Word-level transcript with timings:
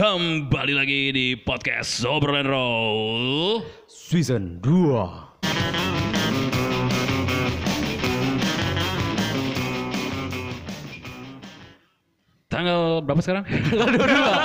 Kembali 0.00 0.72
lagi 0.72 1.12
di 1.12 1.36
podcast 1.36 2.08
Obrolan 2.08 2.48
Roll. 2.48 3.60
Season 3.84 4.56
2 4.56 5.28
Tanggal 12.50 12.98
berapa 13.06 13.22
sekarang? 13.22 13.46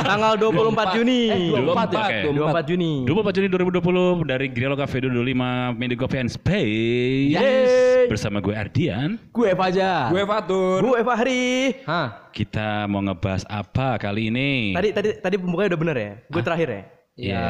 Tanggal 0.06 0.38
24 0.38 0.94
Juni 1.02 1.20
Eh, 1.26 1.50
24 1.58 1.90
ya? 1.90 2.06
Oke. 2.06 2.20
24 2.38 2.70
Juni 2.70 2.92
24 3.02 3.34
Juni 3.34 3.48
2020 3.50 4.30
dari 4.30 4.46
Grillo 4.54 4.78
Cafe 4.78 5.02
25 5.02 5.74
Mini 5.74 5.96
Coffee 5.98 6.22
and 6.22 6.30
Space. 6.30 7.34
Yes. 7.34 7.65
Bersama 8.08 8.38
gue 8.40 8.54
Ardian. 8.54 9.18
Gue 9.30 9.52
Fajar 9.54 10.10
Gue 10.10 10.24
Fatur. 10.24 10.80
Gue 10.82 11.00
Fahri 11.02 11.46
Hah? 11.86 12.30
Kita 12.30 12.86
mau 12.86 13.00
ngebahas 13.00 13.44
apa 13.48 13.98
kali 13.98 14.28
ini? 14.30 14.74
Tadi 14.76 14.90
tadi 14.92 15.10
tadi 15.20 15.36
pembukanya 15.40 15.74
udah 15.76 15.82
bener 15.82 15.96
ya 15.98 16.12
Gue 16.28 16.42
terakhir 16.44 16.70
ya 16.70 16.84
Iya. 17.16 17.48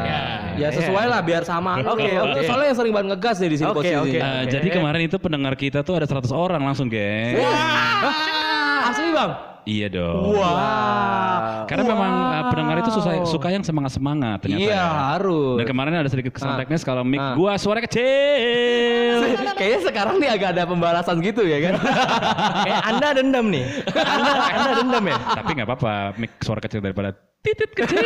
Ya 0.61 0.69
sesuai 0.69 1.09
lah 1.09 1.25
biar 1.25 1.41
sama. 1.41 1.81
Oke, 1.81 2.05
oke. 2.05 2.45
Soalnya 2.45 2.69
yang 2.69 2.77
sering 2.77 2.93
banget 2.93 3.17
ngegas 3.17 3.41
nih 3.41 3.49
di 3.49 3.57
sini 3.57 3.69
Oke, 3.73 3.77
posisinya. 3.81 4.01
oke. 4.05 4.17
Eh, 4.21 4.43
Jadi 4.53 4.67
kemarin 4.69 5.01
itu 5.09 5.17
pendengar 5.17 5.53
kita 5.57 5.81
tuh 5.81 5.97
ada 5.97 6.05
100 6.05 6.29
orang 6.29 6.61
langsung, 6.61 6.85
geng. 6.85 7.41
Wah, 7.41 8.13
Asli 8.85 9.09
bang? 9.09 9.31
Iya 9.65 9.89
dong. 9.89 10.37
Wow 10.37 11.65
Karena 11.65 11.83
memang 11.89 12.11
uh, 12.13 12.43
pendengar 12.53 12.75
itu 12.85 12.93
suka, 12.93 13.25
suka 13.25 13.47
yang 13.49 13.65
semangat-semangat 13.65 14.37
ternyata. 14.45 14.61
Iya 14.61 14.77
ya. 14.77 14.85
harus. 15.17 15.57
Dan 15.57 15.65
kemarin 15.65 15.97
ada 15.97 16.05
sedikit 16.05 16.37
kesan 16.37 16.53
Ah. 16.53 16.57
teknis 16.61 16.85
kalau 16.85 17.01
mic 17.01 17.17
Ah. 17.17 17.33
gua 17.33 17.57
suara 17.57 17.81
kecil. 17.81 19.25
Kayaknya 19.57 19.79
sekarang 19.89 20.15
nih 20.21 20.29
agak 20.29 20.49
ada 20.53 20.69
pembalasan 20.69 21.17
gitu 21.17 21.41
ya 21.41 21.57
kan? 21.65 21.81
Kayak 22.61 22.81
anda 22.93 23.07
dendam 23.17 23.45
nih 23.49 23.65
Anda, 23.89 24.31
anda 24.53 24.71
dendam 24.77 25.03
ya 25.09 25.15
Tapi 25.33 25.49
nggak 25.57 25.67
apa-apa, 25.67 25.93
mic 26.21 26.31
suara 26.45 26.61
kecil 26.61 26.85
daripada 26.85 27.09
titit 27.41 27.71
kecil. 27.73 28.05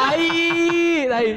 tai, 0.00 0.32
tai. 1.12 1.28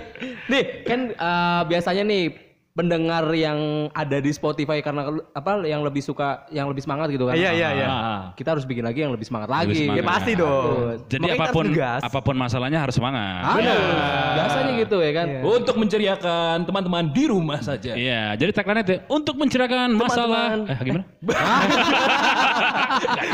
Nih 0.48 0.64
kan 0.88 1.00
eh, 1.12 1.62
biasanya 1.68 2.04
nih 2.08 2.24
pendengar 2.70 3.28
yang 3.34 3.60
ada 3.92 4.18
di 4.18 4.30
Spotify 4.30 4.80
karena 4.80 5.04
apa 5.34 5.66
yang 5.66 5.82
lebih 5.82 6.00
suka 6.00 6.48
yang 6.48 6.70
lebih 6.70 6.80
semangat 6.80 7.10
gitu 7.10 7.28
kan? 7.28 7.36
Iya, 7.36 7.52
iya, 7.52 7.70
iya. 7.76 7.88
Ah, 7.88 8.22
Kita 8.34 8.56
harus 8.56 8.64
bikin 8.64 8.82
lagi 8.82 9.04
yang 9.04 9.12
lebih 9.12 9.26
semangat 9.26 9.50
Lebih 9.50 9.60
lagi. 9.60 9.80
semangat. 9.84 9.98
Ya 9.98 10.04
pasti 10.06 10.32
dong 10.34 10.66
Jadi 11.06 11.24
Makanya 11.26 11.36
apa 11.36 11.46
pun 11.50 11.66
apa 12.00 12.20
pun 12.22 12.36
masalahnya 12.38 12.80
harus 12.80 12.96
semangat. 12.96 13.42
Harus. 13.44 13.84
Biasanya 14.32 14.72
gitu 14.80 14.98
ya 15.02 15.12
kan? 15.12 15.28
Iya. 15.28 15.42
Untuk 15.44 15.76
menceriakan 15.76 16.56
teman-teman 16.64 17.04
di 17.10 17.24
rumah 17.26 17.60
saja. 17.60 17.92
Iya, 17.98 18.38
jadi 18.38 18.52
tagline 18.54 18.82
itu 18.82 18.96
untuk 19.10 19.36
mencerahkan 19.36 19.90
masalah. 19.92 20.48
Eh, 20.64 20.78
gimana? 20.82 21.04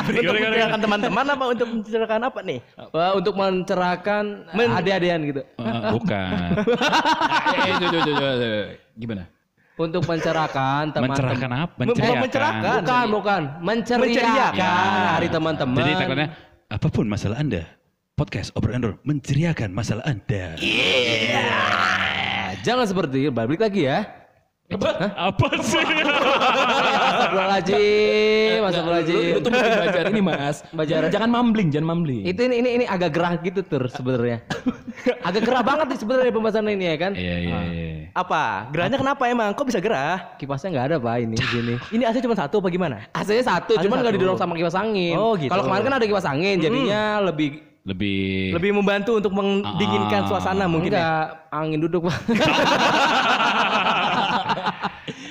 Untuk 0.05 0.33
mencerahkan 0.33 0.79
teman-teman 0.79 1.25
apa 1.27 1.45
untuk 1.47 1.67
mencerahkan 1.67 2.21
apa 2.23 2.39
nih 2.41 2.59
Wah, 2.91 3.11
untuk 3.13 3.33
mencerahkan 3.35 4.23
Men- 4.53 4.73
ade-adean 4.73 5.19
gitu. 5.25 5.41
Eh, 5.43 5.81
bukan. 5.91 6.49
Gimana? 8.95 9.27
Untuk 9.75 10.07
mencerahkan 10.07 10.95
teman-teman. 10.95 11.11
mencerahkan 11.19 11.51
apa? 11.51 11.81
Menceriakan. 11.83 12.21
mencerahkan. 12.23 12.79
Bukan, 12.79 13.05
bukan. 13.11 13.41
Menceriakan 13.59 14.07
Menceriakan. 14.07 15.11
hari 15.19 15.27
teman-teman. 15.27 15.79
Jadi 15.83 15.91
tagline 15.99 16.31
apa 16.65 16.87
pun 16.87 17.05
masalah 17.11 17.37
Anda, 17.43 17.63
podcast 18.15 18.55
Obrolan 18.55 18.81
Roll 18.81 18.97
menceriakan 19.03 19.75
masalah 19.75 20.07
Anda. 20.07 20.55
Nah, 21.27 22.55
jangan 22.63 22.87
seperti 22.87 23.27
itu. 23.27 23.31
Balik 23.35 23.59
lagi 23.59 23.83
ya. 23.91 24.24
Apa 24.65 24.97
sih? 25.61 25.77
Astagfirullahaladzim, 25.77 28.57
Lu, 28.57 28.65
astagfirullahaladzim. 28.65 29.29
lu 29.29 29.39
tuh 29.39 29.49
mesti 29.53 29.69
belajar 29.77 30.03
ini 30.09 30.21
mas. 30.25 30.65
Belajar. 30.73 31.05
Jangan 31.13 31.29
mumbling, 31.29 31.69
jangan 31.69 31.87
mumbling. 31.87 32.25
Itu 32.25 32.41
ini, 32.41 32.55
ini 32.59 32.69
ini 32.81 32.85
agak 32.89 33.13
gerah 33.13 33.37
gitu 33.37 33.61
tur 33.61 33.85
sebenarnya. 33.85 34.41
agak 35.27 35.45
gerah 35.45 35.61
banget 35.61 35.93
nih 35.93 35.99
sebenarnya 36.01 36.33
pembahasan 36.33 36.65
ini 36.65 36.81
ya 36.81 36.97
kan. 36.97 37.13
Iya, 37.13 37.35
iya, 37.37 37.61
iya. 37.61 37.85
Apa 38.15 38.71
Gerahnya 38.71 38.95
kenapa 38.95 39.27
emang 39.27 39.51
Kok 39.51 39.67
bisa 39.67 39.75
gerah 39.77 40.33
Kipasnya 40.39 40.71
nggak 40.71 40.85
ada 40.87 40.97
pak 40.97 41.15
ini 41.19 41.35
sini. 41.37 41.75
Ini 41.91 42.03
AC 42.07 42.23
cuma 42.23 42.33
satu 42.33 42.57
apa 42.57 42.71
gimana 42.71 43.05
AC-nya 43.11 43.43
satu, 43.43 43.75
AC 43.75 43.85
cuman 43.85 44.01
nggak 44.01 44.15
didorong 44.17 44.39
sama 44.39 44.55
kipas 44.55 44.73
angin. 44.73 45.13
Oh, 45.13 45.37
gitu. 45.37 45.51
Kalau 45.51 45.61
kemarin 45.61 45.83
kan 45.83 45.93
ada 45.93 46.05
kipas 46.05 46.25
angin, 46.25 46.57
jadinya 46.57 47.21
lebih 47.21 47.61
Lebih 47.85 48.57
Lebih 48.57 48.73
membantu 48.73 49.21
untuk 49.21 49.29
mendinginkan 49.29 50.25
Ah. 50.25 50.27
suasana 50.27 50.65
mungkin 50.65 50.89
ya 50.89 50.97
enggak 50.97 51.53
angin 51.53 51.77
duduk 51.77 52.09
pak. 52.09 52.17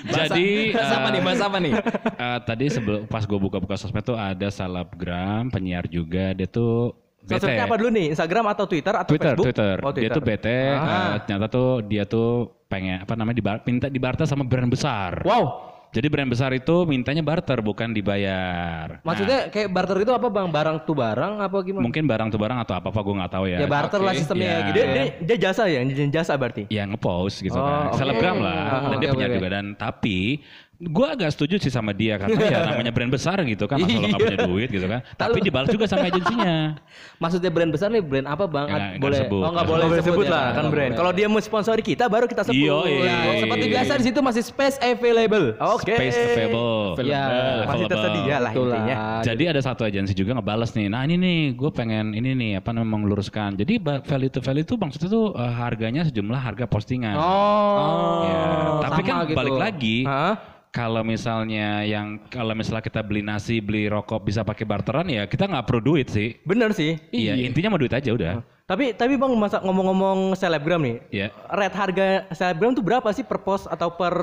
Jadi 0.04 0.75
apa 0.76 1.08
eh, 1.08 1.12
nih, 1.16 1.20
bahas 1.25 1.41
apa 1.42 1.58
nih? 1.58 1.72
eh, 2.20 2.38
tadi 2.44 2.64
sebelum 2.70 3.00
pas 3.08 3.25
gue 3.25 3.38
buka-buka 3.38 3.75
sosmed 3.75 4.04
tuh 4.04 4.14
ada 4.19 4.48
salapgram 4.52 5.48
penyiar 5.50 5.88
juga 5.88 6.36
dia 6.36 6.47
tuh 6.47 6.94
bete. 7.24 7.41
Sosmednya 7.41 7.64
apa 7.66 7.76
dulu 7.80 7.91
nih 7.92 8.06
Instagram 8.12 8.44
atau 8.53 8.64
Twitter 8.69 8.94
atau 8.94 9.10
Twitter, 9.10 9.34
Facebook 9.34 9.47
Twitter. 9.50 9.76
Oh, 9.80 9.92
Dia 9.92 10.10
tuh 10.12 10.22
bete. 10.24 10.58
Ah. 10.76 10.84
eh, 10.84 11.14
ternyata 11.24 11.47
tuh 11.48 11.70
dia 11.84 12.04
tuh 12.04 12.53
pengen 12.69 13.03
apa 13.03 13.14
namanya 13.16 13.36
dibar 13.38 13.56
minta 13.64 13.86
dibarter 13.88 14.26
sama 14.28 14.44
brand 14.44 14.70
besar. 14.70 15.24
wow. 15.24 15.73
Jadi 15.94 16.06
brand 16.10 16.27
besar 16.27 16.50
itu 16.50 16.82
mintanya 16.82 17.22
barter 17.22 17.62
bukan 17.62 17.94
dibayar. 17.94 18.99
Nah, 18.99 19.06
Maksudnya 19.06 19.47
kayak 19.47 19.71
barter 19.71 20.03
itu 20.03 20.10
apa 20.10 20.27
bang? 20.27 20.50
Barang 20.50 20.77
tuh 20.82 20.93
barang 20.93 21.34
apa 21.38 21.56
gimana? 21.62 21.82
mungkin 21.84 22.03
barang 22.03 22.28
tuh 22.28 22.37
barang 22.37 22.59
atau 22.59 22.75
apa 22.75 22.91
apa 22.91 22.99
gue 22.99 23.15
nggak 23.15 23.32
tahu 23.32 23.44
ya. 23.47 23.59
Ya 23.59 23.69
barter 23.69 24.00
lah 24.00 24.12
sistemnya 24.12 24.50
Ya. 24.50 24.59
gitu 24.65 24.75
dia, 24.75 24.83
ya. 24.83 24.91
dia, 24.91 25.04
dia 25.22 25.37
jasa 25.41 25.62
ya 25.65 25.81
nyediain 25.81 26.10
jasa 26.10 26.34
berarti 26.34 26.66
ya 26.66 26.83
ngepost 26.84 27.41
gitu 27.41 27.54
Oh, 27.54 27.62
kan. 27.62 27.87
oke. 27.88 27.97
Selebgram 27.97 28.37
lah. 28.38 28.59
Ah, 28.66 28.81
dan 28.91 28.97
dia 28.99 29.10
punya 29.12 29.28
oke. 29.28 29.34
juga 29.37 29.49
dan 29.53 29.66
tapi 29.72 30.43
gue 30.74 31.06
agak 31.06 31.30
setuju 31.30 31.62
sih 31.62 31.70
sama 31.70 31.94
dia 31.94 32.18
karena 32.18 32.34
ya 32.34 32.58
namanya 32.74 32.90
brand 32.90 33.12
besar 33.14 33.38
gitu 33.46 33.70
kan 33.70 33.78
lo 33.78 33.86
nggak 33.86 34.18
punya 34.18 34.38
duit 34.42 34.68
gitu 34.74 34.86
kan. 34.90 35.00
Tapi 35.14 35.38
dibalas 35.38 35.70
juga 35.70 35.86
sama 35.86 36.10
agensinya. 36.10 36.74
Maksudnya 37.22 37.50
brand 37.54 37.70
besar 37.70 37.94
nih 37.94 38.02
brand 38.02 38.26
apa 38.26 38.44
bang? 38.50 38.66
Ya, 38.66 38.78
boleh? 38.98 39.18
sebut. 39.22 39.42
Oh 39.46 39.50
nggak 39.54 39.66
boleh 39.70 39.84
boleh 39.86 40.02
sebut 40.02 40.26
ya. 40.26 40.34
lah 40.34 40.46
kan 40.58 40.64
brand 40.74 40.92
kalau 40.98 41.12
dia 41.14 41.26
mau 41.30 41.38
sponsori 41.38 41.82
kita 41.82 42.10
baru 42.10 42.26
kita 42.26 42.42
sebut 42.50 42.58
Iya, 42.58 42.78
iya. 42.90 43.14
Ya, 43.14 43.32
seperti 43.46 43.66
biasa 43.70 43.92
di 44.02 44.04
situ 44.10 44.18
masih 44.18 44.42
space 44.42 44.76
available. 44.82 45.46
oke 45.62 45.94
Space 45.94 46.18
available. 46.18 46.98
Ya, 47.06 47.24
masih 47.70 47.86
tersedia 47.86 48.36
lah 48.42 48.52
intinya. 48.52 48.96
Jadi 49.22 49.44
ada 49.46 49.60
satu 49.62 49.86
agensi 49.86 50.12
juga 50.12 50.34
ngebales 50.34 50.74
nih. 50.74 50.86
Nah 50.91 51.06
ini 51.06 51.14
nih, 51.14 51.38
gue 51.54 51.70
pengen 51.70 52.12
ini 52.12 52.34
nih 52.34 52.52
apa 52.58 52.74
namanya 52.74 53.06
meluruskan. 53.06 53.54
Jadi 53.54 53.78
value 53.82 54.32
to 54.32 54.41
value 54.42 54.64
itu 54.66 54.74
maksudnya 54.74 55.08
tuh 55.10 55.36
eh, 55.38 55.52
harganya 55.54 56.02
sejumlah 56.08 56.41
harga 56.41 56.66
postingan. 56.66 57.14
Oh. 57.14 58.26
Ya, 58.26 58.42
tapi 58.88 59.00
kan 59.06 59.14
gitu. 59.28 59.38
balik 59.38 59.56
lagi. 59.56 59.96
Hah? 60.08 60.54
Kalau 60.74 61.06
misalnya 61.06 61.86
yang 61.86 62.18
kalau 62.26 62.50
misalnya 62.50 62.82
kita 62.82 62.98
beli 62.98 63.22
nasi, 63.22 63.62
beli 63.62 63.86
rokok 63.86 64.26
bisa 64.26 64.42
pakai 64.42 64.66
barteran 64.66 65.06
ya 65.06 65.22
kita 65.24 65.46
nggak 65.46 65.64
perlu 65.64 65.94
duit 65.94 66.10
sih. 66.10 66.34
bener 66.42 66.74
sih 66.74 66.98
Iya, 67.08 67.38
intinya 67.38 67.70
mau 67.70 67.78
duit 67.78 67.94
aja 67.94 68.10
udah. 68.10 68.42
tapi 68.64 68.90
tapi 68.90 69.14
bang 69.14 69.28
masa 69.36 69.60
ngomong-ngomong 69.60 70.32
selebgram 70.34 70.80
nih 70.80 70.96
Iya. 71.12 71.28
rate 71.46 71.76
harga 71.76 72.06
selebgram 72.32 72.72
tuh 72.72 72.80
berapa 72.80 73.06
sih 73.12 73.20
per 73.20 73.38
post 73.38 73.68
atau 73.68 73.92
per 73.92 74.16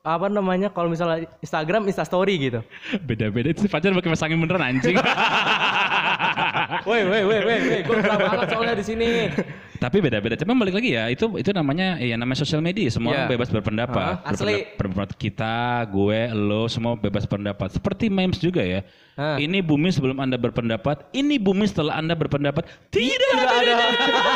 apa 0.00 0.26
namanya 0.26 0.72
kalau 0.72 0.88
misalnya 0.88 1.28
Instagram 1.38 1.84
Instastory 1.86 2.34
gitu 2.40 2.64
Beda-beda 3.06 3.52
itu 3.52 3.68
pacar 3.68 3.92
pakai 3.92 4.10
masangin 4.10 4.40
beneran 4.40 4.74
anjing. 4.74 4.96
Woi, 6.88 7.04
woi, 7.04 7.22
woi, 7.22 7.38
woi, 7.44 7.58
woi, 7.62 7.80
gue 7.80 7.96
banget 8.02 8.48
soalnya 8.48 8.74
di 8.74 8.82
sini. 8.82 9.08
Tapi 9.82 9.98
beda-beda. 9.98 10.38
Cuma 10.38 10.54
balik 10.54 10.78
lagi 10.78 10.94
ya, 10.94 11.10
itu 11.10 11.26
itu 11.34 11.50
namanya 11.50 11.98
ya 11.98 12.14
namanya 12.14 12.38
sosial 12.38 12.62
media. 12.62 12.86
Semua 12.86 13.26
Iya. 13.26 13.34
bebas 13.34 13.50
berpendapat. 13.50 14.22
Hah? 14.22 14.30
Asli. 14.30 14.62
Berpendap- 14.62 14.78
berpendapat 14.78 15.12
kita, 15.18 15.56
gue, 15.90 16.20
lo, 16.30 16.70
semua 16.70 16.94
bebas 16.94 17.26
berpendapat. 17.26 17.68
Seperti 17.74 18.06
memes 18.06 18.38
juga 18.38 18.62
ya. 18.62 18.86
Hah. 19.18 19.42
Ini 19.42 19.58
bumi 19.58 19.90
sebelum 19.90 20.22
anda 20.22 20.38
berpendapat. 20.38 21.10
Ini 21.10 21.42
bumi 21.42 21.66
setelah 21.66 21.98
anda 21.98 22.14
berpendapat. 22.14 22.62
Tidak, 22.94 23.34
ada. 23.42 23.74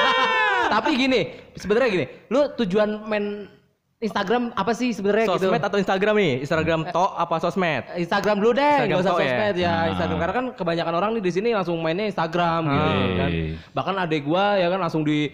Tapi 0.75 0.99
gini, 0.99 1.21
sebenarnya 1.55 1.89
gini, 1.89 2.07
lu 2.27 2.51
tujuan 2.59 3.07
main 3.07 3.47
Instagram 3.97 4.53
apa 4.53 4.77
sih 4.77 4.93
sebenarnya 4.93 5.25
gitu? 5.27 5.49
sosmed 5.49 5.63
atau 5.63 5.79
Instagram 5.81 6.15
nih 6.15 6.33
Instagram 6.45 6.81
to 6.93 7.05
apa 7.17 7.41
sosmed 7.41 7.83
Instagram 7.97 8.37
dulu 8.39 8.53
deh, 8.53 8.77
Instagram 8.85 8.99
usah 9.01 9.09
ya? 9.09 9.17
sosmed 9.17 9.55
ya. 9.57 9.73
Ah. 9.73 9.85
Instagram 9.89 10.19
karena 10.21 10.35
kan 10.35 10.47
kebanyakan 10.53 10.95
orang 10.95 11.11
nih 11.17 11.23
di 11.25 11.33
sini 11.33 11.49
langsung 11.51 11.81
mainnya 11.81 12.05
Instagram 12.05 12.61
gitu 12.67 12.91
Ah. 12.93 13.17
kan. 13.17 13.31
Bahkan 13.73 13.95
adek 13.99 14.23
gua 14.23 14.45
ya 14.55 14.69
kan 14.69 14.81
langsung 14.81 15.01
di 15.01 15.33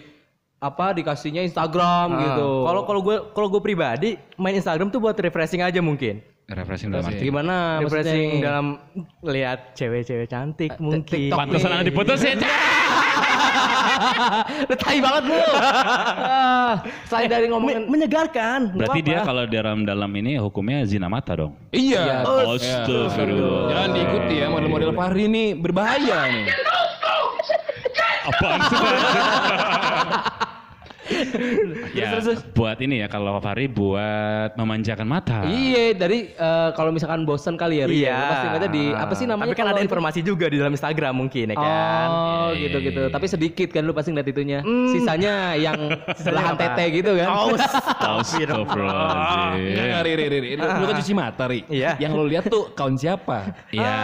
apa 0.57 0.95
dikasihnya 0.95 1.43
Instagram 1.43 2.07
Ah. 2.09 2.19
gitu. 2.23 2.49
kalau 2.63 2.83
kalau 2.87 3.01
gue 3.03 3.17
kalau 3.35 3.49
gue 3.51 3.59
pribadi 3.61 4.11
main 4.39 4.55
Instagram 4.55 4.89
tuh 4.89 5.03
buat 5.03 5.19
refreshing 5.19 5.59
aja 5.59 5.83
mungkin 5.83 6.23
Refreshing 6.53 6.89
dalam 6.93 7.09
arti. 7.09 7.25
gimana 7.25 7.55
refreshing 7.81 8.45
dalam 8.45 8.67
lihat 9.25 9.73
cewek-cewek 9.75 10.29
cantik 10.29 10.77
mungkin 10.77 11.05
TikTok 11.09 11.39
Pantesan 11.39 11.69
nih. 11.69 11.77
anda 11.81 11.87
diputusin. 11.89 12.39
Lu 14.69 14.75
tai 14.77 14.99
banget 15.03 15.23
lu. 15.29 15.39
Ah, 15.39 16.75
Selain 17.09 17.29
dari 17.29 17.47
ngomongin 17.51 17.87
Me- 17.87 17.91
menyegarkan 17.99 18.75
Berarti 18.77 19.01
dia 19.05 19.23
kalau 19.23 19.45
dalam 19.47 19.85
dalam 19.85 20.11
ini 20.17 20.39
hukumnya 20.39 20.85
zina 20.87 21.09
mata 21.09 21.37
dong. 21.37 21.53
Iya. 21.73 22.25
Astagfirullah. 22.27 23.65
Jangan 23.73 23.91
diikuti 23.97 24.35
ya 24.41 24.47
model-model 24.51 24.91
Fahri 24.95 25.25
ini 25.29 25.45
berbahaya 25.57 26.19
nih. 26.31 26.47
Apaan 28.23 28.61
sih? 28.71 28.79
Ya, 31.93 32.07
buat 32.53 32.77
ini 32.79 32.99
ya 32.99 33.07
kalau 33.07 33.39
Fahri 33.39 33.67
buat 33.67 34.55
memanjakan 34.55 35.05
mata. 35.05 35.43
Iya, 35.45 35.93
dari 35.93 36.31
eh, 36.31 36.69
kalau 36.73 36.91
misalkan 36.91 37.23
bosan 37.23 37.55
kali 37.55 37.79
ya, 37.79 37.85
Ria, 37.87 37.99
Iya. 37.99 38.13
lu 38.13 38.25
pasti 38.27 38.45
ngeliatnya 38.47 38.71
di 38.71 38.85
apa 38.91 39.13
sih 39.15 39.27
namanya? 39.27 39.45
Tapi 39.45 39.55
kan 39.55 39.67
ada 39.67 39.77
itu? 39.77 39.85
informasi 39.87 40.19
juga 40.21 40.45
di 40.47 40.57
dalam 40.57 40.71
Instagram 40.71 41.13
mungkin 41.15 41.45
ya 41.47 41.57
kan. 41.57 42.07
Oh, 42.09 42.49
Iya, 42.53 42.69
gitu 42.69 42.79
iya. 43.01 43.09
Tapi 43.09 43.27
sedikit 43.27 43.69
kan 43.71 43.83
lu 43.83 43.93
pasti 43.93 44.09
ngeliat 44.11 44.29
itunya. 44.29 44.59
Hmm. 44.61 44.89
Sisanya 44.89 45.55
yang 45.55 45.77
belahan 46.25 46.55
apa? 46.55 46.63
tete 46.69 46.85
gitu 46.95 47.11
kan. 47.15 47.27
Oh, 47.29 47.53
Astagfirullahaladzim. 47.53 49.79
Enggak, 49.79 50.01
Ri, 50.03 50.13
Ri, 50.13 50.25
Ri, 50.27 50.39
Ri. 50.39 50.49
Lu, 50.55 50.65
lu 50.65 50.85
kan 50.87 50.95
cuci 50.99 51.13
mata, 51.13 51.45
Ri. 51.47 51.61
Iya. 51.69 51.91
Yang 51.99 52.13
lu 52.13 52.23
lihat 52.27 52.45
tuh 52.47 52.71
kaun 52.73 52.95
siapa? 52.95 53.53
Iya. 53.71 53.95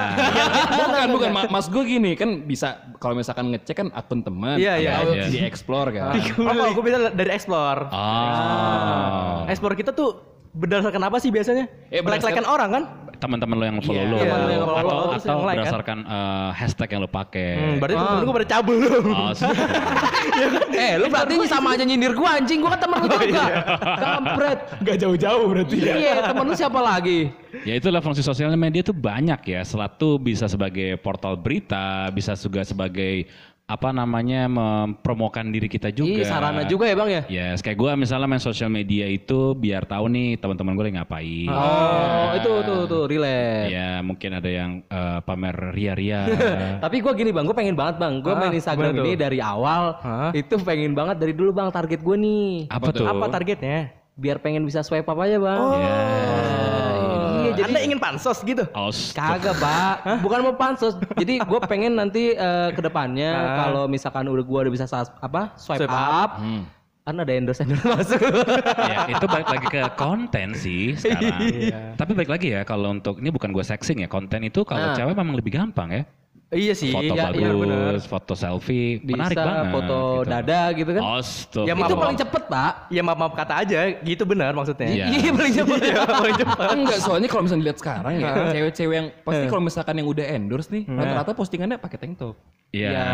bukan, 0.70 1.06
bukan. 1.12 1.31
Ma- 1.32 1.50
Mas 1.50 1.66
gue 1.66 1.82
gini, 1.82 2.12
kan 2.14 2.28
bisa 2.43 2.78
kalau 2.99 3.14
misalkan 3.14 3.49
ngecek 3.49 3.75
kan 3.76 3.88
akun 3.93 4.20
teman. 4.20 4.56
Iya, 4.56 4.72
iya. 4.76 4.90
Iya. 5.05 5.25
Di 5.28 5.38
explore 5.43 5.90
kan. 5.93 6.14
Oh, 6.14 6.44
kalau 6.44 6.64
gue 6.98 7.10
dari 7.14 7.30
explore. 7.30 7.86
Oh. 7.88 9.46
Explore 9.46 9.74
kita 9.74 9.90
tuh 9.90 10.18
berdasarkan 10.50 11.02
apa 11.02 11.16
sih 11.18 11.30
biasanya? 11.30 11.70
Eh, 11.88 12.02
Like-likean 12.02 12.44
orang 12.44 12.70
kan? 12.70 12.84
Teman-teman 13.18 13.58
lo 13.58 13.64
yang 13.66 13.78
follow 13.82 13.98
Iya, 13.98 14.06
lo. 14.06 14.16
teman 14.16 14.38
lo 14.38 14.46
yang 14.48 14.62
atau 14.62 14.76
follow, 14.78 15.02
terus 15.10 15.22
atau 15.22 15.28
yang 15.28 15.38
like, 15.42 15.42
kan? 15.42 15.58
berdasarkan 15.58 15.98
eh, 16.06 16.48
hashtag 16.54 16.88
yang 16.88 17.00
lo 17.02 17.10
pakai. 17.10 17.48
Hmm, 17.52 17.76
berarti 17.78 17.94
Ah. 17.94 18.02
temen 18.06 18.22
gue 18.22 18.34
pada 18.38 18.48
cabul 18.48 18.76
lu. 18.78 18.90
Oh, 19.10 19.30
Eh, 20.78 20.94
lu 20.94 21.10
berarti 21.10 21.34
sama 21.50 21.74
aja 21.74 21.82
nyindir 21.82 22.14
gua 22.14 22.38
anjing. 22.38 22.62
Gua 22.62 22.78
kan 22.78 22.86
temen 22.86 22.98
lu 23.02 23.08
juga. 23.10 23.44
Kampret. 23.98 24.58
Gak 24.78 24.96
jauh-jauh 25.02 25.44
berarti 25.50 25.76
ya. 25.76 25.94
Iya, 25.98 26.14
temen 26.30 26.44
lu 26.46 26.54
siapa 26.54 26.78
lagi? 26.78 27.34
Ya 27.66 27.74
itulah 27.74 27.98
fungsi 27.98 28.22
sosial 28.22 28.54
media 28.54 28.86
tuh 28.86 28.94
banyak 28.94 29.40
ya. 29.44 29.66
Selalu 29.66 30.10
bisa 30.22 30.46
sebagai 30.46 30.94
portal 31.02 31.34
berita, 31.34 32.06
bisa 32.14 32.38
juga 32.38 32.62
sebagai 32.62 33.26
apa 33.69 33.93
namanya 33.93 34.49
mempromokan 34.49 35.53
diri 35.53 35.69
kita 35.69 35.93
juga. 35.93 36.09
Iya, 36.09 36.25
sarana 36.25 36.65
juga 36.65 36.88
ya, 36.88 36.97
Bang 36.97 37.12
ya? 37.12 37.23
Yes, 37.29 37.61
kayak 37.61 37.76
gue 37.76 37.91
misalnya 38.00 38.25
main 38.25 38.41
sosial 38.41 38.73
media 38.73 39.05
itu 39.05 39.53
biar 39.53 39.85
tahu 39.85 40.09
nih 40.09 40.41
teman-teman 40.41 40.73
gue 40.73 40.85
lagi 40.88 40.97
ngapain. 40.97 41.49
Oh, 41.53 42.32
itu 42.32 42.53
tuh 42.65 42.81
tuh 42.88 43.03
relate. 43.05 43.69
Ya 43.69 44.00
mungkin 44.00 44.31
ada 44.32 44.49
yang 44.49 44.70
eh, 44.82 45.19
pamer 45.20 45.76
ria-ria. 45.76 46.25
Tapi 46.85 47.05
gua 47.05 47.12
gini 47.12 47.29
bang, 47.29 47.44
gue 47.44 47.53
pengen 47.53 47.76
banget 47.76 48.00
bang. 48.00 48.25
Gue 48.25 48.32
Ah, 48.32 48.41
main 48.41 48.56
Instagram 48.56 48.93
ini 48.97 49.12
tuh? 49.12 49.20
dari 49.20 49.38
awal. 49.38 50.00
Hah? 50.00 50.31
Itu 50.32 50.56
pengen 50.65 50.97
banget 50.97 51.20
dari 51.20 51.37
dulu 51.37 51.53
bang. 51.53 51.69
Target 51.69 52.00
gue 52.00 52.17
nih. 52.17 52.73
apa 52.73 52.88
tuh? 52.88 53.05
Apa 53.05 53.29
targetnya? 53.29 53.93
Biar 54.17 54.41
pengen 54.41 54.65
bisa 54.65 54.81
swipe 54.81 55.06
up 55.06 55.20
aja 55.20 55.37
bang. 55.37 55.61
Oh. 55.61 55.76
Ya. 55.76 56.57
Iya, 57.58 57.60
jadi 57.60 57.69
Anda 57.69 57.81
ingin 57.82 57.99
pansos 57.99 58.38
gitu? 58.40 58.64
Astaga. 58.69 59.28
Kagak 59.34 59.55
pak, 59.56 59.94
bukan 60.20 60.38
mau 60.40 60.55
pansos. 60.55 60.94
Jadi 61.14 61.37
gue 61.37 61.60
pengen 61.64 61.93
nanti 61.94 62.31
eh, 62.31 62.70
ke 62.70 62.81
depannya 62.81 63.31
Ah. 63.31 63.55
kalau 63.60 63.84
misalkan 63.84 64.25
udah 64.25 64.40
gue 64.40 64.58
udah 64.60 64.72
bisa 64.72 64.87
sas- 64.87 65.12
apa 65.19 65.52
swipe, 65.55 65.82
Swipe 65.82 65.90
up, 65.90 66.38
Hmm. 66.38 66.62
kan 67.00 67.14
ada 67.16 67.32
endorse 67.32 67.60
endorse 67.60 67.82
masuk. 67.96 68.20
ya, 68.78 68.99
itu 69.08 69.26
balik 69.26 69.49
lagi 69.49 69.66
ke 69.66 69.81
konten 69.94 70.49
sih 70.55 70.94
sekarang. 70.94 71.40
Iya. 71.43 71.81
Tapi 71.94 72.12
balik 72.14 72.31
lagi 72.31 72.49
ya 72.52 72.62
kalau 72.62 72.93
untuk 72.93 73.19
ini 73.19 73.28
bukan 73.28 73.50
gue 73.50 73.62
sexing 73.62 73.99
ya 73.99 74.08
konten 74.08 74.40
itu 74.40 74.62
kalau 74.62 74.93
Ah. 74.93 74.94
cewek 74.94 75.12
memang 75.12 75.34
lebih 75.34 75.52
gampang 75.52 75.90
ya. 75.90 76.02
Iya 76.48 76.72
sih. 76.72 76.96
Foto 76.96 77.12
iya, 77.12 77.28
iya, 77.36 77.52
bener. 77.52 77.92
bagus, 77.92 78.08
foto 78.08 78.32
selfie, 78.32 79.04
bisa 79.04 79.20
menarik 79.20 79.36
banget. 79.36 79.68
foto 79.68 79.98
gitu. 80.00 80.30
dada 80.32 80.60
gitu 80.72 80.90
kan. 80.96 81.02
Astaga. 81.20 81.68
Ya, 81.68 81.72
itu 81.76 81.96
paling 82.00 82.18
cepet 82.24 82.42
pak. 82.48 82.72
Ya 82.88 83.02
maaf 83.04 83.18
maaf 83.20 83.34
kata 83.36 83.54
aja, 83.60 83.78
gitu 84.00 84.24
benar 84.24 84.56
maksudnya. 84.56 84.88
Iya. 84.88 85.06
Iya 85.18 85.30
paling 85.36 85.54
cepet. 85.60 85.78
Iya, 85.84 86.00
paling 86.24 86.36
cepat. 86.40 86.68
Enggak, 86.72 86.98
soalnya 87.04 87.28
kalau 87.28 87.42
misalnya 87.44 87.62
dilihat 87.68 87.78
sekarang 87.84 88.12
ya, 88.16 88.32
cewek-cewek 88.48 88.94
yang 88.96 89.08
pasti 89.28 89.44
kalau 89.52 89.62
misalkan 89.68 89.94
yang 90.00 90.08
udah 90.08 90.24
endorse 90.24 90.68
nih, 90.72 90.82
rata-rata 90.88 91.30
postingannya 91.36 91.76
pakai 91.76 91.98
tank 92.00 92.16
top. 92.16 92.36
Iya, 92.72 92.88
Ya, 92.96 93.04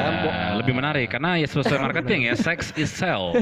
lebih 0.55 0.75
menarik 0.75 1.11
karena 1.11 1.35
ya 1.35 1.47
sesuai 1.51 1.91
marketing 1.91 2.31
ya, 2.31 2.35
sex 2.39 2.71
is 2.79 2.91
sell. 2.95 3.35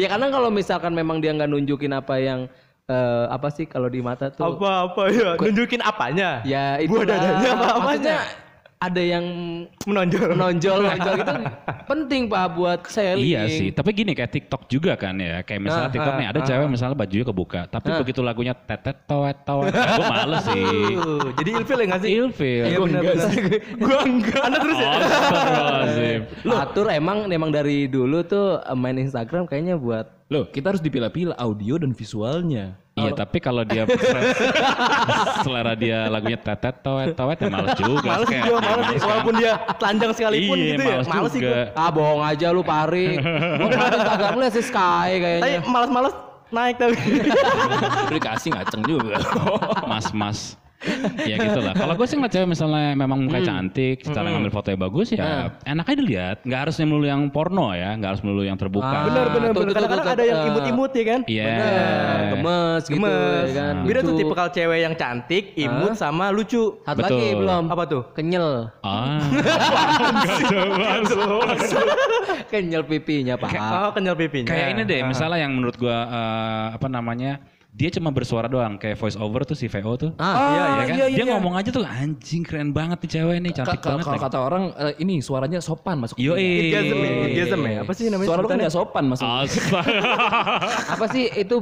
ya 0.00 0.06
karena 0.12 0.28
kalau 0.28 0.52
misalkan 0.52 0.92
memang 0.92 1.24
dia 1.24 1.32
nggak 1.32 1.48
nunjukin 1.48 1.96
apa 1.96 2.20
yang 2.20 2.44
eh, 2.88 3.24
apa 3.28 3.48
sih 3.48 3.64
kalau 3.64 3.86
di 3.86 4.00
mata 4.00 4.28
tuh. 4.28 4.42
Apa 4.42 4.88
apa 4.88 5.02
ya? 5.08 5.30
Nunjukin 5.36 5.80
apanya? 5.80 6.40
Ya 6.42 6.80
itu 6.80 6.90
Buah 6.90 7.04
dadanya 7.04 7.50
apa 7.52 7.66
apanya? 7.68 7.84
Maksudnya 7.84 8.20
ada 8.78 9.02
yang 9.02 9.26
Menonjol. 9.90 10.38
menonjol 10.38 10.78
menonjol 10.86 11.14
gitu 11.18 11.32
penting 11.90 12.30
pak 12.30 12.46
buat 12.54 12.78
selling. 12.86 13.26
iya 13.26 13.50
sih, 13.50 13.74
tapi 13.74 13.90
gini 13.90 14.14
kayak 14.14 14.30
TikTok 14.30 14.70
juga 14.70 14.94
kan 14.94 15.18
ya, 15.18 15.42
kayak 15.42 15.66
misalnya 15.66 15.90
Ah, 15.90 15.94
TikTok 15.98 16.14
ah, 16.14 16.18
nih 16.22 16.26
ada 16.30 16.40
cewek 16.46 16.66
misalnya 16.70 16.94
bajunya 16.94 17.26
kebuka, 17.26 17.60
tapi 17.66 17.90
Ah. 17.90 17.98
begitu 17.98 18.22
lagunya 18.22 18.54
tetet 18.54 19.02
toet 19.02 19.34
toet, 19.42 19.74
gue 19.74 20.06
males 20.06 20.46
sih. 20.46 20.94
Uh, 20.94 21.26
jadi 21.34 21.50
ilfil 21.58 21.74
ya 21.74 21.86
nggak 21.90 22.02
sih? 22.06 22.10
Ilfil. 22.14 22.64
Iya 22.70 22.78
benar 22.78 23.00
benar. 23.02 23.28
Gua 23.82 23.98
enggak. 24.06 24.42
Anda 24.46 24.58
terus 24.62 24.78
ya? 24.78 24.90
Astagfirullahaladzim. 24.94 26.20
Atur 26.46 26.86
emang 26.94 27.18
emang 27.26 27.50
dari 27.50 27.90
dulu 27.90 28.22
tuh 28.22 28.46
main 28.78 28.94
Instagram 28.94 29.50
kayaknya 29.50 29.74
buat 29.74 30.06
Loh, 30.28 30.44
kita 30.44 30.70
harus 30.70 30.84
dipilah-pilah 30.84 31.32
audio 31.34 31.80
dan 31.80 31.96
visualnya. 31.96 32.76
Iya, 32.92 33.16
tapi 33.16 33.38
kalau 33.38 33.62
dia 33.62 33.88
selera 35.44 35.72
dia 35.72 36.04
lagunya 36.04 36.36
tetet 36.36 36.82
toet 36.82 37.14
toet 37.14 37.38
ya 37.38 37.48
males 37.48 37.72
juga. 37.78 38.08
Males 38.10 38.26
sih 38.26 38.34
Kayak- 38.34 38.44
gua, 38.44 38.58
ya, 38.58 38.68
males 38.68 38.84
sih. 38.90 38.98
Walaupun 39.00 39.34
dia 39.38 39.52
telanjang 39.78 40.12
sekalipun 40.12 40.56
Iya, 40.58 40.66
gitu 40.68 40.82
ya. 40.82 40.96
males 41.06 41.30
sih 41.32 41.40
juga. 41.40 41.62
ah 41.72 41.88
bohong 41.88 42.22
aja 42.22 42.46
lu 42.50 42.60
pari. 42.60 43.16
Gua 43.58 43.68
kemarin 43.70 43.96
Instagram 43.96 44.32
lu 44.34 44.44
si 44.50 44.62
Sky 44.62 45.08
Tapi 45.08 45.20
kayaknya. 45.22 45.60
malas-malas 45.64 46.12
naik 46.48 46.76
tapi. 46.76 46.94
Udah 46.98 48.12
dikasih 48.18 48.48
ngaceng 48.52 48.82
juga. 48.84 49.16
mas-mas 49.86 50.58
ya 51.26 51.36
gitu 51.36 51.58
lah. 51.58 51.74
Kalau 51.74 51.92
gue 51.92 52.06
sih 52.06 52.14
ngeliat 52.14 52.32
cewek 52.32 52.48
misalnya 52.48 52.94
memang 52.94 53.18
muka 53.26 53.38
Hmm. 53.38 53.46
cantik, 53.46 53.96
cara 54.04 54.26
ngambil 54.26 54.50
fotonya 54.50 54.78
bagus 54.78 55.06
ya 55.10 55.50
enak 55.62 55.84
aja 55.84 55.96
dilihat. 55.96 56.36
Nggak 56.42 56.60
harus 56.64 56.74
melulu 56.78 57.04
yang 57.04 57.22
porno 57.28 57.66
ya, 57.72 57.94
nggak 57.94 58.08
harus 58.14 58.22
melulu 58.22 58.42
yang 58.42 58.54
terbuka. 58.54 58.86
Ah, 58.86 59.02
Bener 59.06 59.26
bener 59.28 59.50
tuh, 59.50 59.60
bener. 59.62 59.74
Kadang-kadang 59.74 60.06
tuh, 60.06 60.14
ada 60.14 60.22
tuh, 60.22 60.30
yang 60.30 60.40
imut-imut 60.48 60.90
ya 60.90 61.04
kan? 61.04 61.20
Iya. 61.26 61.44
Bener, 61.44 62.18
gemes 62.30 62.82
gitu 62.84 62.94
Gemes. 62.94 63.42
ya 63.42 63.54
kan. 63.54 63.74
Beda 63.82 64.00
tuh 64.00 64.12
Lucu. 64.14 64.20
tipikal 64.22 64.46
cewek 64.48 64.78
yang 64.80 64.94
cantik, 64.94 65.44
imut 65.54 65.92
sama 65.94 66.24
lucu. 66.30 66.62
Satu 66.82 67.00
lagi 67.02 67.26
belum. 67.34 67.64
Apa 67.66 67.82
tuh? 67.84 68.02
Kenyel. 68.14 68.70
Ah. 68.82 69.18
Kenyel 72.50 72.82
pipinya 72.84 73.34
pak. 73.36 73.50
Oh, 73.54 73.90
kenyal 73.92 74.14
pipinya. 74.14 74.48
Kayak 74.48 74.66
ini 74.76 74.82
deh, 74.84 75.00
misalnya 75.04 75.38
yang 75.42 75.52
menurut 75.54 75.76
gua 75.76 75.98
eh, 76.06 76.66
apa 76.76 76.86
namanya? 76.88 77.40
Dia 77.68 77.94
cuma 77.94 78.10
bersuara 78.10 78.50
doang, 78.50 78.74
kayak 78.74 78.98
voice 78.98 79.14
over 79.14 79.46
tuh 79.46 79.54
si 79.54 79.70
VO 79.70 79.94
tuh. 79.94 80.10
Ah, 80.18 80.34
iya, 80.50 80.62
Ya 80.66 80.84
kan? 80.88 80.96
dia 81.14 81.24
ngomong 81.30 81.54
aja 81.54 81.70
tuh 81.70 81.86
anjing 81.86 82.42
keren 82.42 82.74
banget 82.74 82.98
nih 83.06 83.10
cewek 83.14 83.36
nih, 83.38 83.52
cantik 83.54 83.78
banget. 83.84 84.02
Kalau 84.02 84.16
lagi." 84.18 84.24
kata 84.26 84.38
orang 84.42 84.64
eh, 84.74 84.94
ini 84.98 85.14
suaranya 85.22 85.60
sopan 85.62 86.02
masuk. 86.02 86.18
Yo, 86.18 86.34
Orgasm 86.34 86.98
ya, 86.98 87.10
orgasm 87.22 87.60
ya. 87.62 87.78
Apa 87.86 87.92
sih 87.94 88.04
namanya? 88.10 88.26
Suara 88.26 88.40
lu 88.42 88.48
kan 88.50 88.58
sebutannya? 88.58 88.62
nggak 88.66 88.74
sopan 88.74 89.04
masuk. 89.06 89.28
Apa 90.98 91.04
sih 91.12 91.24
itu 91.38 91.56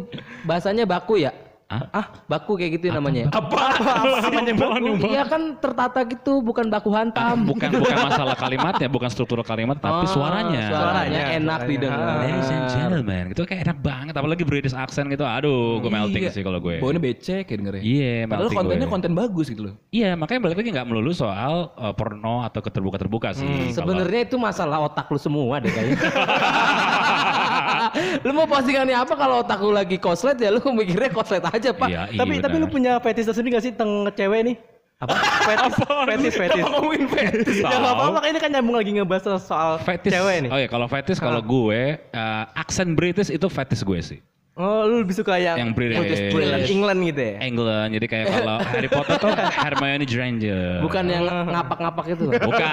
bahasanya 0.49 0.85
baku 0.89 1.21
ya? 1.21 1.37
Hah? 1.67 1.83
Ah, 1.91 2.07
baku 2.25 2.55
kayak 2.55 2.79
gitu 2.79 2.87
namanya. 2.89 3.27
Apa? 3.35 3.59
Apa 3.75 4.23
apanya 4.23 4.55
baku? 4.55 5.03
Iya 5.03 5.23
kan 5.27 5.43
tertata 5.59 5.99
gitu, 6.07 6.39
bukan 6.39 6.67
baku 6.67 6.89
hantam. 6.91 7.43
bukan 7.43 7.69
bukan 7.75 7.97
masalah 8.01 8.33
kalimatnya, 8.33 8.87
bukan 8.87 9.09
struktur 9.11 9.43
kalimat, 9.43 9.75
tapi 9.77 10.03
Oh, 10.03 10.07
suaranya. 10.07 10.63
Suaranya 10.65 11.21
enak 11.35 11.59
suaranya. 11.61 11.67
didengar. 11.67 12.15
Ladies 12.23 12.49
and 12.49 12.65
gentlemen, 12.71 13.23
gitu 13.35 13.43
kayak 13.43 13.61
enak 13.67 13.79
banget. 13.83 14.13
Apalagi 14.15 14.43
British 14.43 14.73
accent 14.73 15.05
gitu, 15.09 15.23
aduh, 15.23 15.77
gue 15.77 15.91
melting 15.91 16.23
Iya. 16.23 16.31
sih 16.31 16.41
kalau 16.41 16.57
gue. 16.61 16.79
Baunya 16.79 17.01
becek 17.03 17.45
kayak 17.45 17.57
dengernya. 17.59 17.83
Iya, 17.83 18.13
Padahal 18.25 18.41
melting 18.41 18.57
kontennya 18.57 18.81
gue. 18.81 18.93
konten 18.95 19.11
bagus 19.13 19.47
gitu 19.49 19.61
loh. 19.67 19.73
Iya, 19.91 20.09
makanya 20.15 20.39
balik 20.43 20.57
lagi 20.57 20.69
nggak 20.71 20.87
melulu 20.87 21.11
soal 21.13 21.53
uh, 21.75 21.93
porno 21.93 22.41
atau 22.41 22.61
keterbuka-terbuka 22.61 23.33
sih. 23.33 23.43
kalau- 23.43 23.75
Sebenarnya 23.91 24.21
itu 24.23 24.37
masalah 24.39 24.87
otak 24.87 25.09
lu 25.09 25.19
semua 25.19 25.59
deh 25.59 25.69
kayaknya. 25.69 25.99
lu 28.23 28.31
mau 28.33 28.45
postingannya 28.47 28.95
apa 28.95 29.13
kalau 29.15 29.41
otak 29.41 29.59
lu 29.59 29.73
lagi 29.73 29.97
koslet 29.97 30.37
ya 30.37 30.51
lu 30.51 30.61
mikirnya 30.71 31.09
koslet 31.11 31.41
aja 31.41 31.56
pak. 31.59 31.89
Iya, 31.89 32.03
iya, 32.13 32.19
Tapi 32.21 32.35
tapi 32.43 32.57
lu 32.61 32.67
punya 32.69 32.93
fetish 33.01 33.27
tersendiri 33.29 33.57
gak 33.57 33.65
sih 33.65 33.73
tentang 33.73 34.11
cewek 34.13 34.41
nih? 34.53 34.57
Apa? 34.97 35.13
Fetish, 35.49 35.77
fetish, 35.77 36.37
fetish. 36.41 36.65
ngomongin 36.65 37.05
fetish? 37.13 37.61
Ya 37.61 37.77
nggak 37.77 37.95
apa-apa, 38.01 38.21
ini 38.33 38.39
kan 38.41 38.49
nyambung 38.49 38.77
lagi 38.81 38.91
ngebahas 38.97 39.37
soal 39.45 39.77
Fetish. 39.85 40.09
cewek 40.09 40.49
nih. 40.49 40.51
Oh 40.51 40.57
ya, 40.57 40.69
kalau 40.73 40.89
fetish 40.89 41.21
kalau 41.21 41.45
gue 41.45 42.01
uh, 42.17 42.45
aksen 42.57 42.97
British 42.97 43.29
itu 43.29 43.45
fetish 43.53 43.85
gue 43.85 44.01
sih. 44.01 44.21
Oh, 44.57 44.89
lu 44.89 45.05
lebih 45.05 45.13
suka 45.13 45.37
yang 45.37 45.61
Yang 45.61 45.71
British. 45.77 46.33
England, 46.33 46.65
England 46.65 47.01
gitu 47.13 47.21
ya? 47.21 47.35
England, 47.45 47.89
jadi 47.93 48.07
kayak 48.09 48.27
kalau 48.41 48.57
Harry 48.73 48.89
Potter 48.89 49.17
tuh 49.21 49.33
Hermione 49.37 50.07
Granger. 50.09 50.81
Bukan 50.81 51.05
yang 51.13 51.29
ngapak-ngapak 51.29 52.05
itu. 52.17 52.25
Bukan. 52.25 52.41
Bukan. 52.49 52.73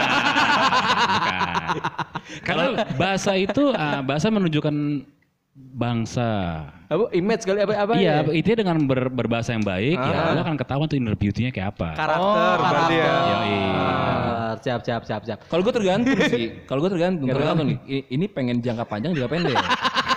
Karena 2.48 2.88
bahasa 2.96 3.36
itu 3.36 3.75
uh, 3.75 4.00
bahasa 4.00 4.32
menunjukkan 4.32 5.04
bangsa. 5.53 6.29
Apa 6.89 7.13
image 7.13 7.45
kali 7.45 7.62
apa 7.62 7.74
apa 7.77 7.93
Iya, 7.93 8.25
ya? 8.25 8.33
itu 8.33 8.53
dengan 8.53 8.77
ber- 8.86 9.10
berbahasa 9.10 9.53
yang 9.53 9.62
baik, 9.62 9.98
ya 9.98 10.33
lo 10.33 10.41
akan 10.41 10.57
ketahuan 10.57 10.86
tuh 10.89 10.98
inner 10.98 11.13
beauty-nya 11.13 11.53
kayak 11.53 11.77
apa. 11.77 11.89
Karakter 11.93 12.57
berarti 12.60 12.95
ya. 12.95 13.13
Yoi. 13.24 13.57
Ah, 13.74 14.53
Siap 14.53 14.79
siap 14.81 15.01
siap 15.03 15.22
siap. 15.25 15.38
Kalau 15.45 15.62
gue 15.62 15.74
tergantung 15.74 16.17
sih. 16.25 16.62
Kalau 16.65 16.79
gue 16.81 16.91
tergantung, 16.91 17.25
tergantung 17.27 17.67
nih. 17.69 17.77
Ini 18.07 18.25
pengen 18.29 18.62
jangka 18.62 18.86
panjang 18.86 19.13
jangka 19.13 19.29
pendek. 19.29 19.57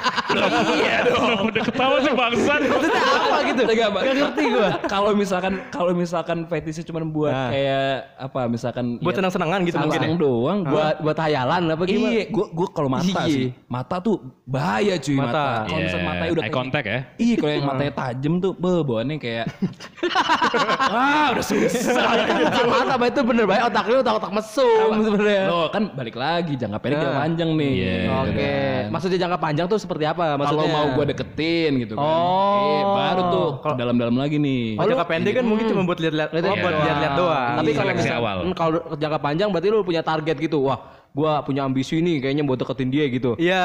iya 0.76 0.96
dong. 1.04 1.48
Udah 1.48 1.62
ketawa 1.62 1.96
sih 1.98 2.12
bangsat. 2.12 2.60
Maksudnya 2.62 3.02
apa 3.02 3.36
gitu? 3.44 3.60
Enggak. 3.62 3.88
Gak 3.96 4.14
ngerti 4.16 4.42
gua. 4.48 4.68
Kalau 4.86 5.10
misalkan 5.12 5.52
kalau 5.68 5.92
misalkan 5.92 6.38
fetishnya 6.44 6.84
cuma 6.84 7.00
buat 7.02 7.28
Nah. 7.28 7.50
kayak 7.50 7.90
apa 8.18 8.40
misalkan 8.46 8.84
Buat 8.98 9.12
ya, 9.12 9.18
senang-senangan 9.18 9.58
gitu 9.62 9.76
mungkin 9.76 9.92
ya. 9.92 10.02
senang 10.02 10.16
doang 10.16 10.58
Buat 10.62 10.94
buat 11.00 11.18
hayalan 11.18 11.62
apa 11.68 11.82
gimana? 11.84 12.10
Iya, 12.12 12.24
gua 12.28 12.46
gua 12.48 12.68
kalau 12.70 12.88
mata 12.88 13.20
Iya. 13.22 13.22
sih. 13.28 13.48
Mata 13.66 13.96
tuh 13.98 14.16
bahaya 14.42 14.94
cuy 14.96 15.14
mata. 15.14 15.26
Mata. 15.26 15.46
Kalau 15.66 15.78
Iya, 15.78 15.98
matanya 15.98 16.30
udah 16.32 16.42
eye 16.42 16.46
kayak- 16.46 16.56
contact 16.56 16.86
ya. 16.86 17.00
Iya, 17.16 17.34
kalau 17.36 17.52
yang 17.52 17.66
matanya 17.66 17.92
tajam 17.94 18.32
tuh, 18.38 18.52
be, 18.52 18.72
bawaannya 18.80 19.16
kayak 19.16 19.46
ah, 20.92 21.26
udah 21.32 21.44
susah. 21.44 22.04
Mata, 22.76 22.94
itu 23.02 23.20
bener 23.22 23.44
baik 23.44 23.62
otak 23.64 23.84
lu 23.86 23.96
otak-otak 23.98 24.32
mesum 24.32 24.90
sebenarnya. 25.00 25.42
Loh, 25.46 25.66
kan 25.68 25.82
balik 25.92 26.16
lagi 26.16 26.54
jangka 26.54 26.78
pendek 26.78 26.98
jangka 26.98 27.12
Nah. 27.12 27.20
panjang 27.22 27.50
nih. 27.52 27.72
Iya. 27.72 27.94
gitu 27.96 28.10
Oke. 28.12 28.34
kan. 28.36 28.82
Maksudnya 28.90 29.18
jangka 29.18 29.38
panjang 29.38 29.66
tuh 29.66 29.78
seperti 29.78 30.04
apa? 30.04 30.15
Kalau 30.24 30.38
Maksudnya 30.40 30.70
mau 30.72 30.86
gua 30.96 31.04
deketin 31.04 31.70
gitu 31.84 31.92
kan. 31.94 32.08
Oh. 32.08 32.56
Eh, 32.64 32.82
baru 32.88 33.22
tuh 33.28 33.46
ke 33.60 33.68
dalam-dalam 33.76 34.16
lagi 34.16 34.36
nih. 34.40 34.80
Oh, 34.80 34.84
jangka 34.88 35.06
pendek 35.06 35.32
kan 35.36 35.44
mungkin 35.44 35.64
cuma 35.68 35.82
buat 35.84 35.98
lihat-lihat, 36.00 36.30
oh, 36.30 36.34
Lihat-lihat 36.40 36.58
buat 36.64 36.74
lihat-lihat 36.80 37.14
doang. 37.20 37.54
Tapi 37.60 37.70
kalau 37.76 37.90
Seleksi 37.92 38.08
misal, 38.08 38.18
awal. 38.24 38.36
hmm, 38.42 38.54
kalau 38.56 38.78
jangka 38.96 39.18
panjang 39.20 39.48
berarti 39.52 39.68
lu 39.68 39.78
punya 39.84 40.02
target 40.02 40.36
gitu. 40.40 40.58
Wah, 40.64 40.78
gua 41.12 41.40
punya 41.44 41.64
ambisi 41.68 42.00
nih 42.00 42.16
kayaknya 42.24 42.44
buat 42.44 42.58
deketin 42.60 42.88
dia 42.88 43.04
gitu. 43.12 43.30
Iya. 43.36 43.64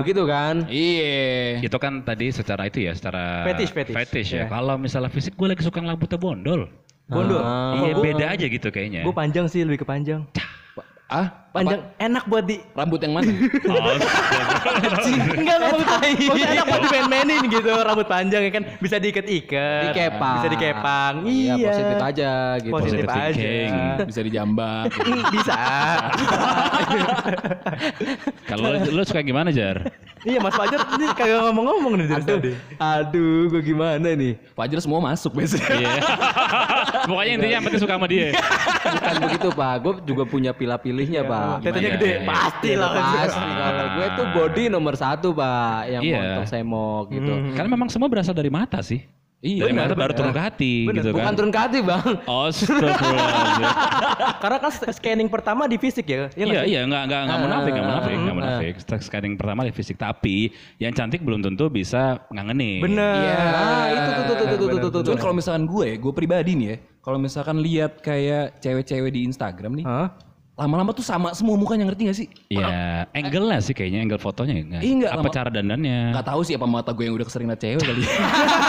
Begitu 0.00 0.22
kan? 0.24 0.54
Iya. 0.68 1.60
Itu 1.60 1.76
kan 1.76 2.04
tadi 2.04 2.32
secara 2.32 2.68
itu 2.68 2.84
ya, 2.84 2.92
secara 2.96 3.44
Fetish, 3.44 3.72
fetish. 3.72 4.30
ya. 4.32 4.44
Iya. 4.44 4.44
Kalau 4.48 4.74
misalnya 4.80 5.08
fisik 5.12 5.36
gue 5.36 5.46
lagi 5.48 5.62
suka 5.64 5.80
rambutnya 5.80 6.16
bondol. 6.20 6.68
Bondol. 7.06 7.38
Iya 7.80 7.94
beda 8.02 8.26
aja 8.34 8.46
gitu 8.50 8.68
kayaknya. 8.74 9.06
Gue 9.06 9.14
panjang 9.14 9.46
sih 9.46 9.62
lebih 9.62 9.84
ke 9.84 9.86
panjang. 9.86 10.26
Ah, 11.06 11.46
Panjang 11.54 11.86
enak 11.96 12.26
buat 12.26 12.44
di 12.44 12.58
rambut 12.74 12.98
yang 13.00 13.14
mana? 13.14 13.30
Oh, 13.66 13.94
Enggak 13.96 15.38
enggak 15.38 15.56
maksudnya, 15.62 15.98
maksudnya 16.02 16.48
enak 16.52 16.66
buat 16.66 16.80
dimain-mainin 16.82 17.40
gitu 17.46 17.70
rambut 17.80 18.04
panjang 18.04 18.42
ya 18.42 18.50
kan 18.50 18.62
bisa 18.76 18.96
diikat-ikat. 18.98 19.82
Dikepang. 19.88 20.34
Bisa 20.36 20.48
dikepang. 20.50 21.14
Iya, 21.24 21.54
Iya. 21.54 21.68
positif 21.70 21.96
aja 22.02 22.30
gitu. 22.58 22.72
Positif 22.74 22.98
Positive 22.98 23.08
aja. 23.08 23.38
thinking. 23.38 23.72
Bisa 24.04 24.20
dijambak. 24.20 24.84
Hmm, 25.06 25.22
bisa. 25.30 25.54
Kalau 28.46 28.66
lu, 28.72 28.78
lu 28.92 29.02
suka 29.02 29.20
gimana 29.22 29.50
Jar? 29.50 29.90
iya 30.26 30.42
Mas 30.42 30.52
Fajar 30.52 30.82
ini 30.98 31.06
kagak 31.14 31.38
ngomong-ngomong 31.40 31.92
nih 31.96 32.06
dari 32.10 32.24
tadi. 32.26 32.52
Aduh, 32.76 33.46
gua 33.46 33.62
gimana 33.62 34.08
nih? 34.10 34.34
Wajar 34.52 34.78
semua 34.82 34.98
masuk 35.00 35.38
biasanya. 35.38 35.70
Iya. 35.70 35.94
Pokoknya 37.06 37.32
intinya 37.32 37.54
yang 37.54 37.64
penting 37.64 37.80
suka 37.80 37.94
sama 37.94 38.06
dia. 38.10 38.34
Bukan 38.82 39.14
begitu, 39.22 39.48
Pak. 39.54 39.74
Gue 39.80 39.92
juga 40.02 40.22
punya 40.26 40.50
pilah-pilihnya, 40.98 41.22
Pak. 41.24 41.54
Tetenya 41.60 41.80
Iya, 41.82 41.94
gede, 41.94 42.06
iya, 42.06 42.16
iya. 42.16 42.26
pasti 42.26 42.70
lah. 42.72 42.90
Pasti. 42.90 43.44
Kalau 43.46 43.86
gue 43.92 44.06
tuh 44.10 44.26
body 44.32 44.64
nomor 44.68 44.94
satu, 44.94 45.28
Pak. 45.30 45.78
Yang 45.86 46.02
Iya. 46.02 46.16
montok 46.16 46.46
semok 46.46 47.04
gitu. 47.12 47.32
Karena 47.52 47.68
memang 47.70 47.88
semua 47.88 48.08
berasal 48.08 48.32
dari 48.32 48.48
mata 48.48 48.80
sih. 48.80 49.00
Iya. 49.36 49.68
Dari 49.68 49.74
mata 49.76 49.92
baru 49.92 50.16
turun 50.16 50.32
ke 50.32 50.40
hati 50.40 50.88
gitu 50.88 51.12
Bukan 51.12 51.22
kan. 51.22 51.36
turun 51.36 51.52
ke 51.52 51.60
hati, 51.60 51.78
Bang. 51.78 52.08
Astagfirullahaladzim. 52.24 53.68
Karena 54.42 54.56
kan 54.58 54.70
scanning 54.90 55.28
pertama 55.28 55.68
di 55.68 55.76
fisik 55.76 56.08
ya. 56.08 56.32
Iya 56.32 56.44
Iya 56.46 56.62
iya 56.64 56.80
nggak 56.82 57.02
nggak 57.04 57.20
nggak 57.22 57.38
munafik 57.38 57.70
nggak 57.70 57.86
munafik 57.86 58.12
nggak 58.16 58.26
Ah. 58.26 58.38
munafik. 58.40 58.74
Scanning 58.98 59.34
pertama 59.36 59.60
di 59.62 59.72
fisik 59.72 59.96
tapi 59.96 60.50
yang 60.78 60.90
cantik 60.90 61.20
belum 61.20 61.44
tentu 61.44 61.68
bisa 61.68 62.24
ngangenin. 62.28 62.80
Bener. 62.80 63.22
Iya, 63.22 63.38
itu 63.92 64.10
tuh 64.10 64.24
tuh 64.24 64.34
tuh 64.34 64.46
tuh 64.48 64.56
tuh 64.56 64.78
tuh 64.80 64.90
tuh. 64.90 65.02
Cuman 65.04 65.18
kalau 65.20 65.34
misalkan 65.36 65.64
gue, 65.64 65.88
gue 65.94 66.12
pribadi 66.14 66.52
nih 66.56 66.66
ya, 66.66 66.76
kalau 66.98 67.18
misalkan 67.20 67.56
lihat 67.60 67.92
kayak 68.00 68.58
cewek-cewek 68.58 69.10
di 69.10 69.20
Instagram 69.22 69.72
nih, 69.74 69.84
Hah? 69.84 70.08
Lama-lama 70.56 70.88
tuh 70.90 71.04
sama 71.04 71.36
semua 71.36 71.52
mukanya 71.54 71.84
ngerti 71.84 72.02
gak 72.02 72.16
sih? 72.16 72.28
Ya, 72.48 73.04
angle-nya 73.12 73.60
sih 73.60 73.76
kayaknya 73.76 74.00
angle 74.00 74.16
fotonya 74.16 74.56
enggak. 74.56 74.80
Iya, 74.80 74.92
nggak, 74.96 75.12
Apa 75.12 75.20
lama- 75.20 75.34
cara 75.36 75.48
dandannya? 75.52 75.98
Gak 76.16 76.26
tahu 76.26 76.40
sih 76.42 76.54
apa 76.56 76.64
mata 76.64 76.90
gue 76.90 77.04
yang 77.04 77.12
udah 77.12 77.26
keseringan 77.28 77.52
liat 77.52 77.60
cewek 77.60 77.84
kali. 77.84 78.02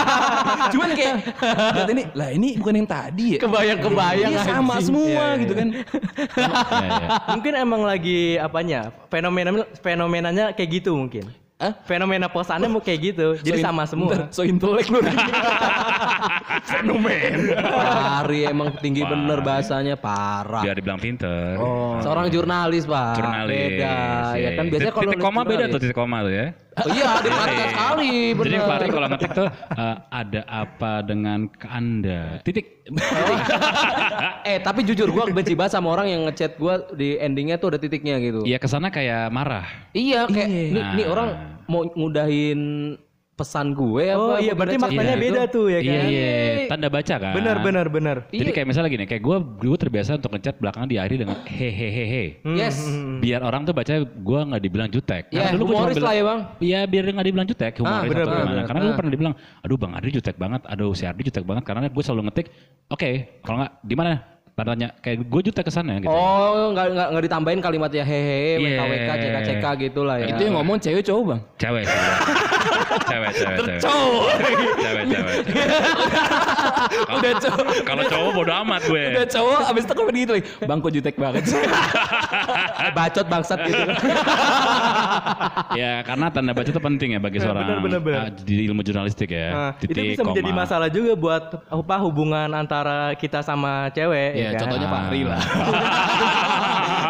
Cuman 0.76 0.90
kayak 0.92 1.16
lihat 1.48 1.90
ini, 1.90 2.04
lah 2.12 2.30
ini 2.30 2.50
bukan 2.60 2.74
yang 2.76 2.90
tadi 2.90 3.26
ya. 3.36 3.40
Kebayang-kebayang 3.40 4.32
Iya, 4.36 4.42
sama 4.44 4.74
anjing. 4.76 4.86
semua 4.86 5.24
gitu 5.40 5.54
kan. 5.56 5.68
Iya, 6.36 6.54
iya. 6.76 7.08
Mungkin 7.32 7.54
emang 7.56 7.82
lagi 7.82 8.20
apanya? 8.36 8.80
Fenomena 9.08 9.50
fenomenanya 9.80 10.46
kayak 10.52 10.84
gitu 10.84 10.92
mungkin. 10.92 11.24
Hah? 11.58 11.74
Fenomena 11.90 12.30
posannya 12.30 12.70
mau 12.70 12.78
kayak 12.78 13.00
gitu. 13.02 13.28
Jadi 13.48 13.66
So 13.66 13.66
sama 13.66 13.90
semua. 13.90 14.14
bentar, 14.14 14.30
So 14.30 14.46
intelek 14.46 14.94
lu. 14.94 15.02
Hari 17.82 18.46
emang 18.54 18.78
tinggi 18.78 19.02
bener 19.02 19.42
bahasanya 19.42 19.98
parah. 19.98 20.62
Biar 20.62 20.78
dibilang 20.78 21.02
pinter. 21.02 21.58
Seorang 22.06 22.30
jurnalis, 22.30 22.86
Pak. 22.86 23.18
Jurnalis. 23.18 23.74
Beda. 23.74 23.90
Ya 23.90 24.38
iya. 24.38 24.50
kan 24.54 24.66
biasanya 24.70 24.86
Titik- 24.86 24.94
kalau 24.94 25.10
titik 25.10 25.26
koma 25.26 25.42
beda 25.50 25.66
tuh 25.66 25.80
titik 25.82 25.98
koma 25.98 26.18
tuh 26.22 26.34
ya. 26.38 26.46
Oh, 26.78 26.94
iya, 26.94 27.10
diperhatikan 27.26 27.68
sekali, 27.74 28.14
bener. 28.38 28.46
Jadi 28.54 28.58
Fahri 28.62 28.88
kalau 28.94 29.08
ngetik 29.10 29.32
tuh 29.34 29.48
eh, 29.50 29.96
ada 30.14 30.42
apa 30.46 30.92
dengan 31.02 31.50
ke 31.50 31.66
Anda? 31.66 32.38
Titik. 32.46 32.77
eh, 34.50 34.58
tapi 34.60 34.84
jujur 34.84 35.12
gua 35.12 35.28
benci 35.28 35.54
banget 35.54 35.76
sama 35.76 35.92
orang 35.92 36.08
yang 36.08 36.22
ngechat 36.28 36.56
gua 36.56 36.88
di 36.96 37.20
endingnya 37.20 37.60
tuh 37.60 37.76
ada 37.76 37.80
titiknya 37.80 38.18
gitu. 38.20 38.44
Iya 38.44 38.58
ke 38.58 38.68
sana 38.68 38.88
kayak 38.88 39.28
marah. 39.30 39.68
Iya, 39.92 40.28
kayak 40.28 40.48
Iya. 40.48 40.72
nih, 40.72 40.84
nih 40.96 41.06
Nah. 41.06 41.12
orang 41.12 41.28
mau 41.68 41.82
ngudahin 41.84 42.60
pesan 43.38 43.70
gue 43.72 44.06
Oh 44.12 44.34
apa? 44.34 44.42
iya, 44.42 44.52
gua 44.52 44.60
berarti 44.60 44.76
baca 44.76 44.86
maknanya 44.90 45.14
gitu. 45.14 45.24
beda 45.24 45.42
tuh 45.48 45.66
ya 45.70 45.80
kan? 45.80 45.86
Iya 45.86 46.02
iya. 46.10 46.32
Tanda 46.66 46.88
baca 46.90 47.16
kan. 47.16 47.34
Benar 47.38 47.56
benar 47.62 47.86
benar. 47.88 48.18
Jadi 48.28 48.42
Iya. 48.42 48.56
kayak 48.58 48.68
misalnya 48.68 48.90
gini, 48.90 49.06
kayak 49.06 49.22
gue 49.22 49.38
gue 49.62 49.78
terbiasa 49.78 50.18
untuk 50.18 50.32
ngechat 50.34 50.56
belakangan 50.58 50.90
diakhiri 50.90 51.18
dengan 51.22 51.38
hehehehe. 51.46 52.24
Yes. 52.44 52.82
Biar 53.22 53.40
orang 53.40 53.62
tuh 53.64 53.72
baca 53.72 53.94
gue 54.02 54.40
nggak 54.44 54.62
dibilang 54.62 54.90
jutek. 54.90 55.30
Ya, 55.30 55.54
dulu 55.54 55.64
gua 55.64 55.70
cuma 55.70 55.80
humoris 55.86 55.96
bilang- 55.96 56.10
lah 56.10 56.14
ya, 56.14 56.24
Bang. 56.26 56.40
Iya 56.58 56.80
biar 56.84 57.04
nggak 57.08 57.28
dibilang 57.28 57.48
jutek, 57.48 57.72
humoris 57.78 58.10
bener, 58.10 58.18
atau 58.18 58.26
bener, 58.26 58.34
gimana. 58.34 58.50
bener. 58.50 58.66
Karena 58.66 58.80
dulu 58.82 58.94
pernah 58.96 59.12
dibilang, 59.14 59.34
aduh 59.62 59.78
bang 59.78 59.92
Adri 59.94 60.10
jutek 60.12 60.36
banget, 60.36 60.62
aduh 60.66 60.92
si 60.92 61.04
Ardi 61.06 61.22
jutek 61.24 61.46
banget. 61.46 61.64
Karena 61.64 61.86
gue 61.86 62.04
selalu 62.04 62.22
ngetik, 62.26 62.48
oke 62.88 63.10
kalau 63.42 63.58
nggak 63.62 63.74
di 63.82 63.96
mana? 63.96 64.14
Tandanya 64.58 64.90
kayak 65.06 65.22
gue 65.22 65.42
jutek 65.46 65.62
ke 65.62 65.70
sana 65.70 66.02
gitu. 66.02 66.10
Oh, 66.10 66.74
nggak 66.74 66.90
nggak 66.90 67.08
nggak 67.14 67.24
ditambahin 67.30 67.62
kalimatnya 67.62 68.02
hehehe, 68.02 68.58
Iya. 68.58 68.82
WKWK, 68.82 69.10
CK-CK 69.22 69.66
gitu 69.86 70.02
lah 70.02 70.18
ya. 70.18 70.34
Itu 70.34 70.50
yang 70.50 70.58
ngomong 70.58 70.82
cewek 70.82 71.06
cowok 71.06 71.24
bang. 71.30 71.40
Cewek 71.62 71.86
cewek, 73.06 73.32
cewek, 73.38 73.58
cewek. 73.62 73.82
Cewek, 74.82 75.04
cewek. 75.14 75.36
Udah 77.18 77.34
cowok. 77.38 77.66
Kalau 77.86 78.04
cowok 78.04 78.30
bodo 78.34 78.54
amat 78.66 78.82
gue. 78.86 79.04
Udah 79.14 79.26
cowok 79.30 79.60
abis 79.70 79.84
itu 79.86 79.94
komen 79.94 80.14
gitu 80.18 80.32
lagi. 80.34 80.46
Bang 80.66 80.82
kok 80.82 80.90
jutek 80.90 81.16
banget 81.16 81.44
sih. 81.46 81.62
Bacot 82.98 83.26
bangsat 83.30 83.60
gitu. 83.62 83.78
ya 85.82 86.02
karena 86.02 86.26
tanda 86.32 86.52
baca 86.54 86.66
itu 86.66 86.82
penting 86.82 87.14
ya 87.14 87.20
bagi 87.22 87.38
seorang 87.38 87.62
bener, 87.62 87.78
bener, 87.78 88.00
bener. 88.02 88.22
ah, 88.26 88.30
di 88.34 88.66
ilmu 88.66 88.82
jurnalistik 88.82 89.30
ya. 89.30 89.48
Nah, 89.54 89.72
itu 89.78 89.94
Titik, 89.94 90.18
bisa 90.18 90.24
menjadi 90.26 90.50
koma. 90.50 90.60
masalah 90.66 90.90
juga 90.90 91.14
buat 91.14 91.44
apa 91.68 91.96
hubungan 92.02 92.50
antara 92.54 93.14
kita 93.14 93.42
sama 93.42 93.90
cewek 93.94 94.30
Ya 94.34 94.47
kan? 94.50 94.60
contohnya 94.62 94.88
Pak 94.88 95.02
Ari 95.06 95.22
lah. 95.24 95.42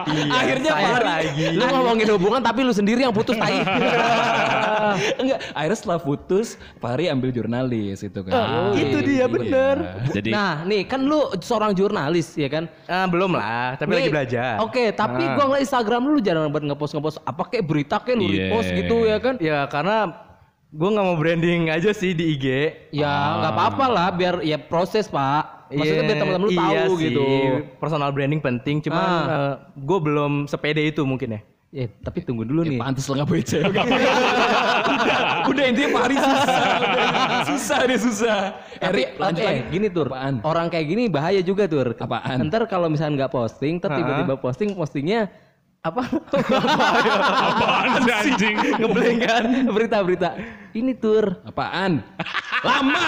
Iya, 0.07 0.31
Akhirnya 0.31 0.71
saya 0.71 0.79
Pak 0.79 0.95
Ari 0.95 1.05
lagi. 1.05 1.45
lu 1.51 1.63
ngomongin 1.67 2.07
hubungan 2.15 2.39
tapi 2.39 2.63
lu 2.63 2.71
sendiri 2.71 3.03
yang 3.03 3.11
putus 3.11 3.35
tai. 3.35 3.59
Enggak, 5.21 5.39
akhirnya 5.51 5.77
setelah 5.77 5.99
putus, 5.99 6.47
Pak 6.79 6.95
Ari 6.95 7.11
ambil 7.11 7.29
jurnalis 7.29 8.01
itu 8.01 8.19
kan. 8.23 8.31
Oh, 8.31 8.71
itu 8.71 8.97
dia 9.03 9.27
bener. 9.27 9.75
Jadi 10.09 10.31
nah, 10.31 10.63
nih 10.63 10.87
kan 10.87 11.03
lu 11.03 11.27
seorang 11.37 11.75
jurnalis 11.75 12.33
ya 12.33 12.47
kan? 12.47 12.71
Ah, 12.87 13.03
belum 13.03 13.35
lah, 13.35 13.75
tapi 13.75 13.93
Nih, 13.93 13.97
lagi 13.99 14.11
belajar. 14.11 14.63
Oke, 14.63 14.95
tapi 14.95 15.21
Ah. 15.21 15.35
gua 15.35 15.43
ngeliat 15.45 15.63
Instagram 15.65 16.01
lu 16.07 16.19
jarang 16.23 16.47
banget 16.47 16.71
ngepost 16.71 16.93
ngepost 16.95 17.17
apa 17.21 17.43
kayak 17.45 17.65
berita 17.67 17.99
kayak 17.99 18.15
lu 18.15 18.25
Iya. 18.25 18.35
repost 18.47 18.69
gitu 18.71 18.95
ya 19.03 19.17
kan? 19.19 19.35
Ya 19.37 19.59
karena 19.67 19.97
gue 20.67 20.89
nggak 20.89 21.05
mau 21.05 21.15
branding 21.15 21.67
aja 21.67 21.91
sih 21.91 22.11
di 22.11 22.31
IG. 22.31 22.45
Ya 22.95 23.11
nggak 23.37 23.53
apa-apa 23.53 23.85
lah 23.87 24.07
biar 24.09 24.39
ya 24.39 24.55
proses 24.57 25.07
pak. 25.07 25.56
Maksudnya 25.67 25.93
Iya, 25.93 26.07
biar 26.07 26.17
teman-teman 26.17 26.43
lu 26.43 26.51
iya 26.51 26.61
tahu 26.61 26.91
sih, 26.95 27.03
gitu. 27.03 27.25
Personal 27.77 28.09
branding 28.09 28.39
penting, 28.39 28.75
cuman 28.81 29.03
Ah. 29.03 29.53
gue 29.73 29.99
belum 29.99 30.31
sepede 30.45 30.81
itu 30.81 31.03
mungkin 31.03 31.35
ya. 31.35 31.41
Ya 31.67 31.83
tapi 31.99 32.23
tunggu 32.23 32.47
dulu 32.47 32.63
nih. 32.63 32.79
Pantes 32.79 33.03
lah 33.05 33.21
nggak 33.21 33.43
cewek. 33.51 33.75
udah, 33.75 35.17
udah 35.45 35.63
intinya 35.67 35.89
Pak 35.91 36.01
Ari 36.01 36.15
susah. 36.15 36.55
Udah, 36.79 37.07
susah 37.45 37.79
deh 37.83 37.99
susah. 37.99 38.39
Tapi 38.79 38.87
Eri, 38.87 39.03
lanjut 39.13 39.41
eh, 39.41 39.47
lagi. 39.47 39.61
gini 39.69 39.87
tur, 39.91 40.07
Apaan? 40.07 40.39
orang 40.41 40.65
kayak 40.67 40.85
gini 40.87 41.03
bahaya 41.07 41.43
juga 41.43 41.67
tur. 41.67 41.91
Apaan? 41.91 42.47
Ntar 42.47 42.65
kalau 42.65 42.87
misalnya 42.87 43.27
nggak 43.27 43.33
posting, 43.33 43.77
ntar 43.77 43.99
tiba-tiba 43.99 44.39
posting, 44.39 44.71
postingnya 44.71 45.27
apa? 45.83 46.03
apaan 47.51 47.99
sih 47.99 48.13
anjing? 48.15 48.55
Ngeblank 48.77 49.17
kan? 49.21 49.43
Berita-berita. 49.67 50.29
Ini 50.77 50.93
tur, 50.93 51.41
Apaan? 51.41 52.05
Lama. 52.67 53.01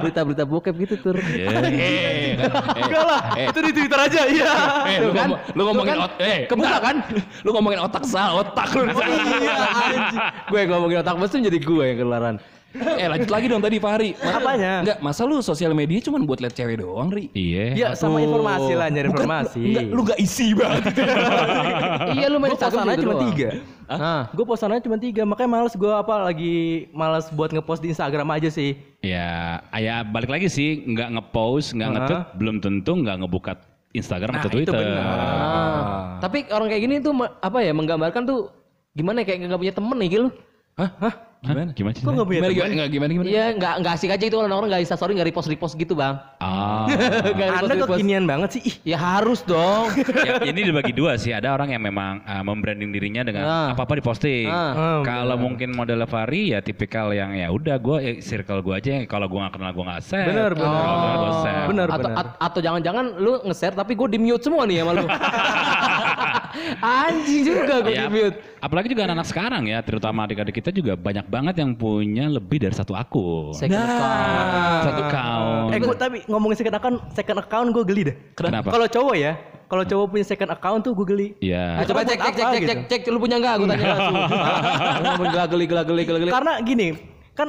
berita-berita 0.00 0.48
bokep 0.48 0.72
gitu 0.80 0.94
tur. 0.96 1.16
Eh, 1.20 2.32
Enggak 2.80 3.04
lah, 3.04 3.20
eh. 3.36 3.52
itu 3.52 3.60
di 3.60 3.72
Twitter 3.76 4.00
aja, 4.00 4.20
iya. 4.24 4.52
Eh, 4.88 4.96
lu, 5.04 5.12
kan? 5.12 5.28
ngomong, 5.28 5.40
lu 5.52 5.62
ngomongin 5.68 5.92
Tuh 5.92 6.00
kan? 6.00 6.06
ot- 6.08 6.18
eh, 6.18 6.38
Kebuka 6.48 6.78
kan? 6.80 6.96
Lu 7.44 7.50
ngomongin 7.52 7.80
otak 7.84 8.04
salah, 8.08 8.40
otak 8.40 8.72
lu. 8.72 8.88
Iya, 8.88 9.56
anjing. 9.68 10.16
gue 10.48 10.60
ngomongin 10.66 10.98
otak 11.04 11.14
mesum 11.20 11.44
jadi 11.44 11.58
gue 11.60 11.84
yang 11.84 11.96
ketularan. 11.98 12.36
eh 13.00 13.06
lanjut 13.06 13.28
lagi 13.28 13.46
dong 13.46 13.60
tadi 13.60 13.76
Fahri. 13.76 14.10
Ma- 14.16 14.36
Apanya? 14.36 14.72
Enggak, 14.80 14.98
masa 15.00 15.22
lu 15.22 15.40
sosial 15.40 15.72
media 15.72 15.98
cuma 16.00 16.18
buat 16.18 16.38
liat 16.38 16.52
cewek 16.52 16.78
doang, 16.78 17.08
Ri? 17.08 17.28
Iya. 17.30 17.64
Ya 17.72 17.88
sama 17.92 18.18
informasi 18.18 18.72
lah 18.72 18.88
nyari 18.88 19.08
Bukan- 19.08 19.22
informasi. 19.22 19.60
Enggak, 19.62 19.84
lu 19.88 20.00
gak 20.02 20.18
isi 20.18 20.46
banget. 20.52 20.82
iya 22.16 22.26
lu 22.26 22.36
main 22.36 22.52
Instagram 22.52 22.84
cuma 22.84 22.94
gitu 22.94 23.12
tiga. 23.30 23.48
doang. 23.52 23.74
Ah. 23.86 24.22
Gue 24.30 24.42
posannya 24.42 24.82
cuma 24.82 24.96
tiga, 24.96 25.22
makanya 25.22 25.50
males 25.52 25.72
gue 25.72 25.86
apa 25.88 26.14
lagi 26.20 26.56
males 26.90 27.30
buat 27.30 27.50
ngepost 27.50 27.80
di 27.80 27.90
Instagram 27.90 28.26
aja 28.30 28.50
sih. 28.50 28.74
Ya, 28.98 29.62
ya 29.72 30.02
balik 30.02 30.26
lagi 30.26 30.50
sih, 30.50 30.82
nggak 30.82 31.14
ngepost, 31.14 31.70
nggak 31.72 31.86
Hah? 31.86 31.94
nge-tweet, 31.94 32.22
belum 32.34 32.56
tentu 32.58 32.92
nggak 32.98 33.16
ngebuka 33.22 33.52
Instagram 33.92 34.34
atau 34.36 34.50
Nah, 34.50 34.52
itu 34.52 34.56
Twitter. 34.66 34.82
benar. 34.82 35.06
Ah. 35.06 36.02
Tapi 36.18 36.38
orang 36.50 36.66
kayak 36.66 36.82
gini 36.82 36.94
tuh 36.98 37.12
apa 37.22 37.58
ya 37.62 37.70
menggambarkan 37.70 38.22
tuh 38.26 38.50
gimana 38.92 39.22
ya, 39.22 39.24
kayak 39.24 39.38
nggak 39.46 39.60
punya 39.62 39.74
temen 39.74 39.96
nih 39.96 40.08
gitu. 40.10 40.26
Hah? 40.76 40.90
Hah? 41.00 41.14
Gimana? 41.40 41.70
Gimana 41.72 41.94
sih? 41.94 42.02
Kok 42.02 42.10
nggak 42.10 42.26
punya 42.26 42.36
Gimana, 42.36 42.48
teman? 42.48 42.56
gimana, 42.58 42.72
enggak, 42.74 42.88
gimana, 42.90 43.10
gimana? 43.14 43.28
Iya 43.30 43.44
nggak 43.54 43.74
nggak 43.80 43.92
asik 43.94 44.10
aja 44.10 44.24
itu 44.26 44.36
orang-orang 44.36 44.66
nggak 44.66 44.82
instastory 44.82 45.12
nggak 45.14 45.28
repost 45.30 45.48
repost 45.48 45.74
gitu 45.74 45.94
bang. 45.94 46.14
Ah. 46.36 46.84
Nggak 47.32 47.48
Anda 47.48 47.54
repost-repost. 47.72 47.96
kekinian 47.96 48.24
banget 48.26 48.48
sih. 48.50 48.62
Ih, 48.66 48.76
Ya 48.84 48.98
harus 48.98 49.40
dong. 49.40 49.88
ya, 50.26 50.42
ini 50.42 50.60
dibagi 50.64 50.90
dua 50.90 51.16
sih. 51.16 51.30
Ada 51.30 51.48
orang 51.50 51.70
yang 51.70 51.80
memang 51.80 52.20
uh, 52.20 52.42
membranding 52.42 52.90
dirinya 52.90 53.22
dengan 53.22 53.44
Ah. 53.46 53.68
apa-apa 53.72 53.96
diposting. 53.96 54.48
Ah. 54.48 54.72
Ah, 54.74 55.00
Kalau 55.00 55.36
mungkin 55.38 55.72
model 55.72 56.02
Fahri 56.04 56.50
ya 56.50 56.60
tipikal 56.60 57.08
yang 57.10 57.32
ya 57.32 57.48
udah 57.48 57.78
gue 57.78 58.20
circle 58.20 58.60
gue 58.60 58.74
aja. 58.74 58.90
Kalau 59.06 59.24
gue 59.24 59.38
nggak 59.38 59.54
kenal 59.54 59.70
gue 59.70 59.84
nggak 59.86 60.02
share. 60.02 60.28
Bener, 60.28 60.50
bener. 60.50 60.66
Kalau 60.66 60.98
kenal 60.98 61.16
gue 61.16 61.32
share. 61.40 61.66
Bener, 61.68 61.86
atau, 61.88 62.00
bener. 62.04 62.20
at- 62.20 62.36
atau 62.42 62.60
jangan-jangan 62.60 63.04
lu 63.16 63.32
nge-share 63.44 63.72
tapi 63.72 63.92
gue 63.94 64.08
di 64.10 64.18
mute 64.18 64.42
semua 64.42 64.66
nih 64.66 64.82
sama 64.82 64.92
lu. 64.92 65.04
Anjing 66.80 67.42
juga 67.44 67.80
gue 67.84 67.94
Ya, 67.96 68.08
apalagi 68.60 68.92
juga 68.92 69.08
anak-anak 69.08 69.28
sekarang 69.28 69.62
ya, 69.68 69.78
terutama 69.80 70.26
adik-adik 70.26 70.60
kita 70.60 70.70
juga 70.74 70.96
banyak 70.98 71.26
banget 71.28 71.54
yang 71.62 71.72
punya 71.76 72.28
lebih 72.28 72.60
dari 72.60 72.74
satu 72.74 72.92
akun. 72.92 73.54
Second 73.56 73.80
account. 73.80 74.82
Satu 74.84 75.00
account. 75.06 75.68
Eh 75.72 75.78
gue 75.78 75.96
tapi 75.96 76.16
ngomongin 76.28 76.56
second 76.58 76.76
account, 76.76 76.96
second 77.14 77.38
account 77.40 77.68
gue 77.72 77.84
geli 77.86 78.02
deh. 78.12 78.16
Kenapa? 78.36 78.68
Kalau 78.72 78.86
cowok 78.88 79.16
ya, 79.16 79.32
kalau 79.66 79.82
cowok 79.82 80.06
punya 80.14 80.24
second 80.26 80.50
account 80.54 80.80
tuh 80.86 80.92
gue 80.94 81.06
geli. 81.06 81.28
Iya. 81.42 81.82
Nah, 81.82 81.84
coba 81.86 82.00
cek 82.06 82.18
cek 82.18 82.34
cek 82.34 82.46
cek 82.46 82.60
gitu? 82.60 82.70
cek 82.70 82.78
cek 82.86 83.00
lu 83.10 83.18
punya 83.18 83.36
enggak? 83.38 83.54
Gue 83.58 83.66
tanya 83.70 83.86
langsung. 83.98 84.16
Geli 85.46 85.66
geli 85.66 86.02
gelak 86.06 86.20
geli. 86.22 86.32
Karena 86.32 86.52
gini, 86.62 86.86
kan 87.34 87.48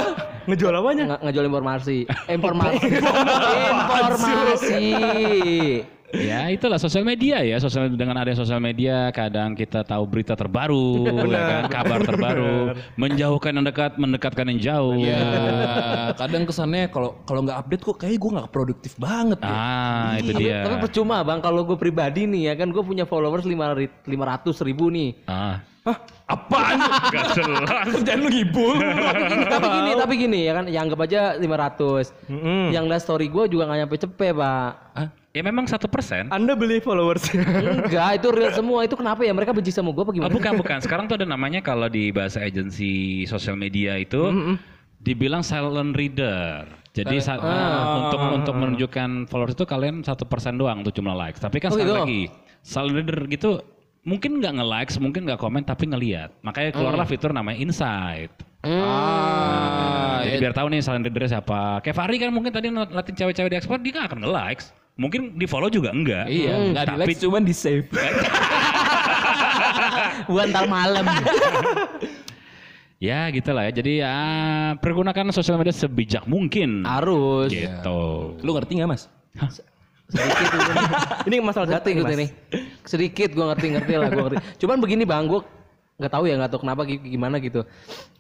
Ngejual 0.52 0.74
apanya? 0.76 1.04
Nge- 1.16 1.22
ngejual 1.24 1.46
informasi. 1.48 1.98
Informasi. 2.36 2.84
informasi. 3.88 4.84
Ya 6.16 6.48
itulah 6.48 6.80
sosial 6.80 7.04
media 7.04 7.44
ya, 7.44 7.60
sosial 7.60 7.92
dengan 7.92 8.16
ada 8.16 8.32
sosial 8.32 8.64
media 8.64 9.12
kadang 9.12 9.52
kita 9.60 9.84
tahu 9.84 10.08
berita 10.08 10.40
terbaru, 10.40 11.04
ya 11.28 11.44
kan, 11.44 11.64
kabar 11.68 12.00
terbaru, 12.00 12.72
menjauhkan 12.96 13.52
yang 13.52 13.66
dekat, 13.68 13.92
mendekatkan 14.00 14.46
yang 14.56 14.60
jauh. 14.64 15.04
Ya, 15.04 15.20
kadang 16.16 16.48
kesannya 16.48 16.88
kalau 16.88 17.20
kalau 17.28 17.44
nggak 17.44 17.60
update 17.60 17.84
kok 17.84 17.98
kayak 18.00 18.18
gue 18.24 18.32
nggak 18.40 18.50
produktif 18.56 18.96
banget. 18.96 19.40
ya. 19.44 19.52
Ah, 19.52 20.16
itu 20.16 20.32
dia. 20.40 20.64
Tapi 20.64 20.76
percuma 20.80 21.20
bang, 21.28 21.44
kalau 21.44 21.68
gue 21.68 21.76
pribadi 21.76 22.24
nih 22.24 22.42
ya 22.50 22.54
kan 22.56 22.72
gue 22.72 22.84
punya 22.88 23.04
followers 23.04 23.44
lima 23.44 24.26
ratus 24.32 24.64
ribu 24.64 24.88
nih. 24.88 25.12
Ah. 25.28 25.60
Apaan? 26.25 26.77
Gak 27.08 27.25
jelas. 27.38 27.67
Kerjaan 27.89 28.20
lu 28.20 28.29
ngibul. 28.29 28.75
tapi 29.48 29.67
gini, 29.70 29.91
tapi 29.94 30.13
gini 30.17 30.39
ya 30.44 30.53
kan, 30.53 30.65
ya 30.65 30.79
anggap 30.82 31.00
aja 31.01 31.20
500. 31.36 32.12
Yang 32.70 32.84
lihat 32.86 33.01
story 33.01 33.27
gue 33.27 33.44
juga 33.48 33.63
nggak 33.65 33.79
nyampe 33.82 33.96
cepet 33.98 34.32
pak. 34.34 34.72
Ya 35.32 35.41
memang 35.41 35.65
satu 35.65 35.86
persen. 35.86 36.27
Anda 36.27 36.53
beli 36.53 36.77
followers. 36.77 37.29
Enggak, 37.29 38.10
itu 38.17 38.27
real 38.29 38.51
semua. 38.51 38.82
Itu 38.82 38.96
kenapa 38.96 39.22
ya? 39.22 39.32
Mereka 39.32 39.51
benci 39.51 39.70
sama 39.70 39.89
gue 39.89 40.01
apa 40.01 40.10
Oh, 40.10 40.15
gimana? 40.15 40.34
bukan 40.34 40.53
bukan. 40.56 40.77
Sekarang 40.79 41.06
tuh 41.06 41.15
ada 41.15 41.25
namanya 41.25 41.62
kalau 41.62 41.86
di 41.86 42.10
bahasa 42.10 42.41
agensi 42.41 43.22
sosial 43.24 43.53
media 43.53 43.96
itu 43.96 44.34
dibilang 44.98 45.41
silent 45.41 45.93
reader. 45.93 46.65
Jadi 46.91 47.21
sa- 47.21 47.38
untuk 48.02 48.17
untuk 48.34 48.56
menunjukkan 48.58 49.10
followers 49.26 49.54
itu 49.54 49.63
kalian 49.63 50.02
satu 50.02 50.26
persen 50.26 50.58
doang 50.58 50.82
untuk 50.82 50.91
jumlah 50.91 51.13
likes. 51.13 51.38
Tapi 51.38 51.62
kan 51.62 51.69
Oh, 51.69 51.78
sekali 51.78 51.86
gitu? 51.86 51.95
lagi 51.95 52.21
silent 52.65 52.95
reader 52.97 53.19
gitu 53.30 53.50
mungkin 54.08 54.39
nggak 54.39 54.54
nge-likes, 54.56 54.96
mungkin 55.04 55.28
nggak 55.28 55.39
komen 55.43 55.67
tapi 55.67 55.91
ngelihat. 55.91 56.32
Makanya 56.39 56.72
keluarlah 56.72 57.04
fitur 57.04 57.36
namanya 57.36 57.60
insight. 57.60 58.32
Ah, 58.63 60.24
Jadi 60.24 60.39
biar 60.39 60.56
tahu 60.56 60.72
nih 60.72 60.80
silent 60.80 61.04
reader 61.04 61.28
siapa. 61.28 61.84
Kayak 61.84 61.96
Fahri 62.00 62.15
kan 62.17 62.32
mungkin 62.32 62.56
tadi 62.56 62.72
ngeliatin 62.72 63.15
cewek-cewek 63.20 63.52
di 63.52 63.58
ekspor 63.60 63.84
dia 63.84 63.91
nggak 63.91 64.15
akan 64.15 64.20
nge-likes. 64.24 64.72
Mungkin 64.98 65.38
di 65.38 65.46
follow 65.46 65.70
juga 65.70 65.93
enggak. 65.93 66.26
Iya, 66.26 66.74
nggak 66.74 66.86
di 66.88 66.89
tapi 66.89 67.12
like 67.13 67.22
cuman 67.22 67.43
di 67.46 67.54
save. 67.54 67.86
Buat 70.32 70.56
ntar 70.56 70.72
malam. 70.72 71.04
Ya 72.98 73.30
gitu 73.30 73.54
lah 73.54 73.70
ya. 73.70 73.78
Jadi 73.78 74.02
ya 74.02 74.17
pergunakan 74.82 75.30
sosial 75.30 75.62
media 75.62 75.70
sebijak 75.70 76.26
mungkin. 76.26 76.82
Harus. 76.82 77.54
Gitu. 77.54 78.02
Lu 78.41 78.58
ngerti 78.58 78.74
nggak 78.74 78.89
mas? 78.89 79.06
Sedikit 80.08 80.48
Ini 81.28 81.36
masalah 81.43 81.67
data 81.67 81.88
gitu 81.88 82.04
Mas. 82.04 82.15
nih. 82.15 82.30
Sedikit 82.84 83.30
gue 83.32 83.46
ngerti 83.46 83.67
ngerti 83.76 83.93
lah 83.96 84.08
gue 84.08 84.24
ngerti. 84.24 84.38
Cuman 84.58 84.78
begini 84.80 85.04
bang, 85.04 85.28
gue 85.28 85.39
nggak 85.98 86.12
tahu 86.12 86.24
ya 86.26 86.36
nggak 86.38 86.52
tahu 86.52 86.62
kenapa 86.63 86.82
gi- 86.86 87.04
gimana 87.04 87.36
gitu. 87.38 87.62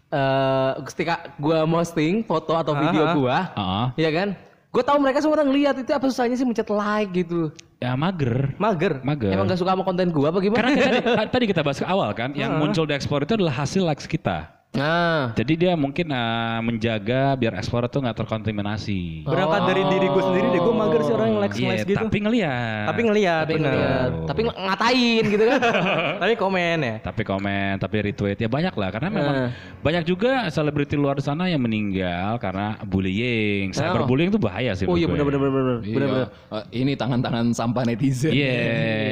Eh 0.07 0.71
ketika 0.87 1.31
gue 1.35 1.57
posting 1.65 2.23
foto 2.23 2.55
atau 2.55 2.73
video 2.73 3.03
Aha. 3.03 3.13
gue, 3.13 3.37
Heeh. 3.55 3.85
ya 3.99 4.09
kan? 4.11 4.29
Gue 4.67 4.83
tahu 4.83 4.97
mereka 4.99 5.23
semua 5.23 5.39
orang 5.39 5.47
ngeliat 5.47 5.75
itu 5.79 5.91
apa 5.91 6.05
susahnya 6.05 6.35
sih 6.35 6.43
mencet 6.43 6.67
like 6.67 7.11
gitu. 7.15 7.51
Ya 7.77 7.93
mager. 7.93 8.57
Mager. 8.57 8.99
Mager. 9.05 9.29
Emang 9.31 9.45
gak 9.45 9.61
suka 9.61 9.77
sama 9.77 9.85
konten 9.85 10.09
gue 10.09 10.27
apa 10.27 10.39
gimana? 10.41 10.65
Karena 10.65 10.75
tadi, 10.81 10.99
tadi 11.37 11.45
kita 11.45 11.61
bahas 11.61 11.77
ke 11.77 11.85
awal 11.85 12.09
kan, 12.11 12.33
yang 12.33 12.57
muncul 12.57 12.83
di 12.83 12.93
ekspor 12.93 13.21
itu 13.21 13.37
adalah 13.37 13.53
hasil 13.53 13.85
likes 13.85 14.09
kita. 14.09 14.49
Nah, 14.77 15.33
Jadi 15.33 15.53
dia 15.57 15.73
mungkin 15.73 16.05
eh, 16.07 16.59
menjaga 16.61 17.33
biar 17.33 17.57
ekspor 17.57 17.81
itu 17.83 17.97
nggak 17.97 18.13
terkontaminasi. 18.15 19.25
Berangkat 19.25 19.61
dari 19.65 19.83
diri 19.87 20.07
gue 20.07 20.23
sendiri 20.23 20.47
deh, 20.49 20.61
gue 20.61 20.75
mager 20.75 21.01
sih 21.01 21.11
orang 21.11 21.27
yang 21.27 21.37
Iya, 21.37 21.43
likes 21.43 21.83
gitu. 21.83 21.97
tapi 21.99 22.19
ngelihat. 22.19 22.85
Tapi 22.85 23.01
ngeliat, 23.03 23.41
tapi 23.41 23.53
bener. 23.53 23.65
ngeliat, 23.67 24.09
tapi 24.23 24.41
ng- 24.43 24.57
ngatain 24.59 25.23
gitu 25.25 25.43
kan? 25.43 25.59
tapi 26.21 26.33
komen 26.35 26.77
ya. 26.79 26.95
tapi 27.01 27.21
komen, 27.23 27.73
tapi 27.77 27.95
retweet 28.03 28.37
ya 28.37 28.47
banyak 28.47 28.71
lah 28.71 28.89
karena 28.89 29.09
memang 29.09 29.35
Eh. 29.39 29.49
banyak 29.79 30.03
juga 30.05 30.45
selebriti 30.47 30.93
luar 30.93 31.17
sana 31.17 31.47
yang 31.47 31.59
meninggal 31.59 32.37
karena 32.37 32.77
bullying. 32.83 33.73
Cyberbullying 33.73 34.29
itu 34.29 34.37
bahaya 34.37 34.71
sih. 34.73 34.85
oh 34.85 34.93
iya 34.93 35.05
bener 35.05 35.25
bener 35.25 35.39
bener 35.39 35.53
bener. 35.53 35.77
bener, 35.81 36.07
bener. 36.07 36.27
Iya. 36.51 36.57
Eh, 36.69 36.81
ini 36.81 36.93
tangan-tangan 36.93 37.45
sampah 37.51 37.83
netizen. 37.83 38.29
Iya, 38.29 38.53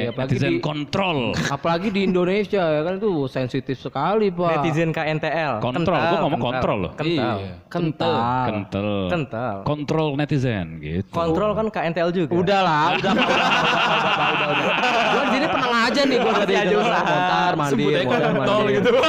apalagi 0.08 0.30
netizen 0.32 0.52
di- 0.52 0.62
kontrol. 0.62 1.18
Apalagi 1.56 1.88
di 1.88 2.04
Indonesia 2.04 2.62
ya 2.62 2.80
kan 2.82 2.96
itu 2.96 3.10
sensitif 3.26 3.76
sekali 3.76 4.28
pak. 4.28 4.60
Netizen 4.60 4.92
KNTL. 4.92 5.55
Kontrol, 5.58 5.96
Kental, 5.96 6.08
gua 6.08 6.18
ngomong 6.18 6.38
kental. 6.38 6.52
kontrol 6.52 6.76
loh. 6.78 6.92
Kental. 6.92 7.36
Iya. 7.36 7.54
Kental. 7.66 8.14
Kental. 8.46 8.88
Kental. 9.06 9.54
Kontrol 9.62 10.06
netizen 10.14 10.66
gitu. 10.78 11.10
Kontrol 11.10 11.50
kan 11.52 11.66
KNTL 11.68 12.10
juga. 12.10 12.32
Udah 12.32 12.60
lah, 12.60 12.86
udah, 12.96 13.12
udah, 13.12 13.26
udah, 13.26 13.36
udah, 13.36 14.28
udah, 14.32 14.46
udah. 14.48 14.66
Gue 15.06 15.22
di 15.22 15.30
sini 15.32 15.46
tenang 15.46 15.74
aja 15.82 16.00
nih, 16.02 16.16
gue 16.16 16.32
tadi 16.34 16.54
aja 16.54 16.74
usaha. 16.74 17.02
Montar, 17.02 17.52
mandi, 17.54 17.84
mandi. 17.84 18.72
gitu. 18.72 18.90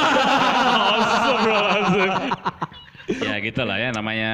ya 3.08 3.40
gitu 3.40 3.64
lah 3.64 3.80
ya 3.80 3.88
namanya 3.88 4.32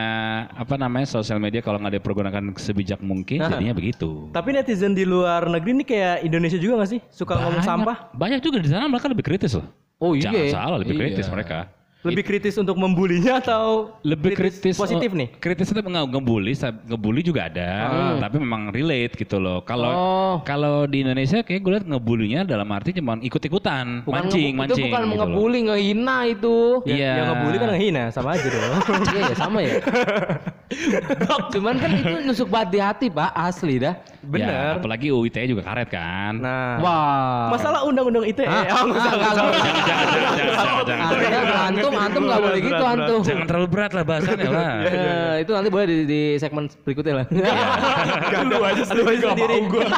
apa 0.50 0.74
namanya 0.74 1.06
sosial 1.06 1.38
media 1.38 1.62
kalau 1.62 1.78
nggak 1.78 1.94
dipergunakan 1.94 2.42
sebijak 2.56 2.98
mungkin 3.00 3.38
jadinya 3.38 3.70
begitu. 3.70 4.26
Tapi 4.30 4.50
netizen 4.50 4.92
di 4.92 5.06
luar 5.06 5.46
negeri 5.46 5.70
ini 5.72 5.84
kayak 5.86 6.26
Indonesia 6.26 6.58
juga 6.58 6.82
gak 6.82 6.90
sih? 6.90 7.00
Suka 7.06 7.38
ngomong 7.38 7.62
Banyak- 7.62 7.70
sampah? 7.70 7.96
Banyak 8.10 8.40
juga 8.42 8.58
di 8.58 8.66
sana 8.66 8.90
mereka 8.90 9.06
lebih 9.06 9.22
kritis 9.24 9.54
loh. 9.54 9.66
Oh 9.96 10.12
iya. 10.12 10.26
Jangan 10.26 10.44
salah 10.50 10.76
lebih 10.82 10.98
Iya. 10.98 11.00
kritis 11.06 11.26
mereka. 11.30 11.70
Lebih 12.04 12.20
kritis 12.22 12.54
untuk 12.54 12.76
membulinya 12.76 13.40
atau 13.40 13.96
Lebih 14.02 14.36
kritis, 14.36 14.76
positif 14.76 15.08
oh, 15.08 15.16
nih? 15.16 15.28
Kritis 15.34 15.72
itu 15.72 15.80
nggak 15.80 16.04
ngebully, 16.06 16.52
ngebully 16.84 17.20
juga 17.20 17.48
ada, 17.48 17.70
tapi 18.20 18.36
memang 18.36 18.68
relate 18.68 19.16
gitu 19.16 19.40
loh. 19.40 19.64
Kalau 19.64 19.88
Oh. 19.88 20.34
kalau 20.42 20.84
di 20.84 21.00
Indonesia 21.00 21.40
kayak 21.40 21.60
gue 21.60 21.72
liat 21.72 21.86
ngebulinya 21.86 22.44
dalam 22.44 22.68
arti 22.68 22.92
cuma 22.92 23.16
ikut-ikutan, 23.18 24.04
Bukan 24.04 24.12
mancing, 24.20 24.52
nge- 24.52 24.58
mancing. 24.60 24.76
Itu 24.76 24.92
bukan 24.92 25.00
gitu 25.02 25.08
loh. 25.08 25.20
ngebully, 25.24 25.58
ngehina 25.64 26.16
itu. 26.26 26.56
Ya, 26.84 26.92
Iya. 26.94 27.12
Yang 27.14 27.26
ngebully 27.26 27.56
kan 27.56 27.68
ngehina, 27.72 28.02
sama 28.10 28.28
aja 28.32 28.46
dong. 28.46 28.72
Iya 29.06 29.22
ya 29.24 29.34
sama 29.34 29.58
ya. 29.58 29.74
Cuman 31.50 31.74
kan 31.78 31.90
itu 31.94 32.16
nusuk 32.22 32.48
banget 32.48 32.68
di 32.70 32.78
hati 32.78 33.06
pak, 33.08 33.30
asli 33.32 33.78
dah. 33.78 33.94
Bener. 34.20 34.48
Ya, 34.48 34.76
apalagi 34.76 35.08
UU 35.08 35.24
ITE 35.26 35.46
juga 35.46 35.62
karet 35.62 35.88
kan. 35.88 36.32
Nah, 36.36 36.80
Wah. 36.80 37.48
masalah 37.48 37.80
undang-undang 37.82 38.24
ITE. 38.24 38.42
Oh, 38.42 38.50
Ah, 38.50 38.64
nggak 38.82 38.88
usah. 38.90 39.12
nggak, 39.14 39.32
jangan, 39.32 39.52
jangan, 39.54 39.74
jangan, 39.84 40.06
jangan, 40.08 40.44
jangan, 40.84 40.84
jangan. 40.84 41.62
Anda, 41.64 41.80
antum, 41.94 42.06
antum 42.06 42.22
nggak 42.26 42.40
boleh 42.42 42.58
gitu 42.58 42.74
Berat, 42.74 42.94
antum. 42.94 43.20
Jangan 43.22 43.46
terlalu 43.46 43.68
berat 43.68 43.92
lah 43.92 44.04
bahasannya 44.04 44.48
lah. 44.50 44.72
Eh, 44.94 45.34
itu 45.42 45.50
nanti 45.50 45.68
boleh 45.68 45.86
di, 45.86 45.96
di 46.04 46.20
segmen 46.36 46.64
berikutnya 46.82 47.14
lah. 47.22 47.26
Lu 48.44 48.56
aja 48.60 48.82
sendiri 48.84 49.14
gak. 49.18 49.88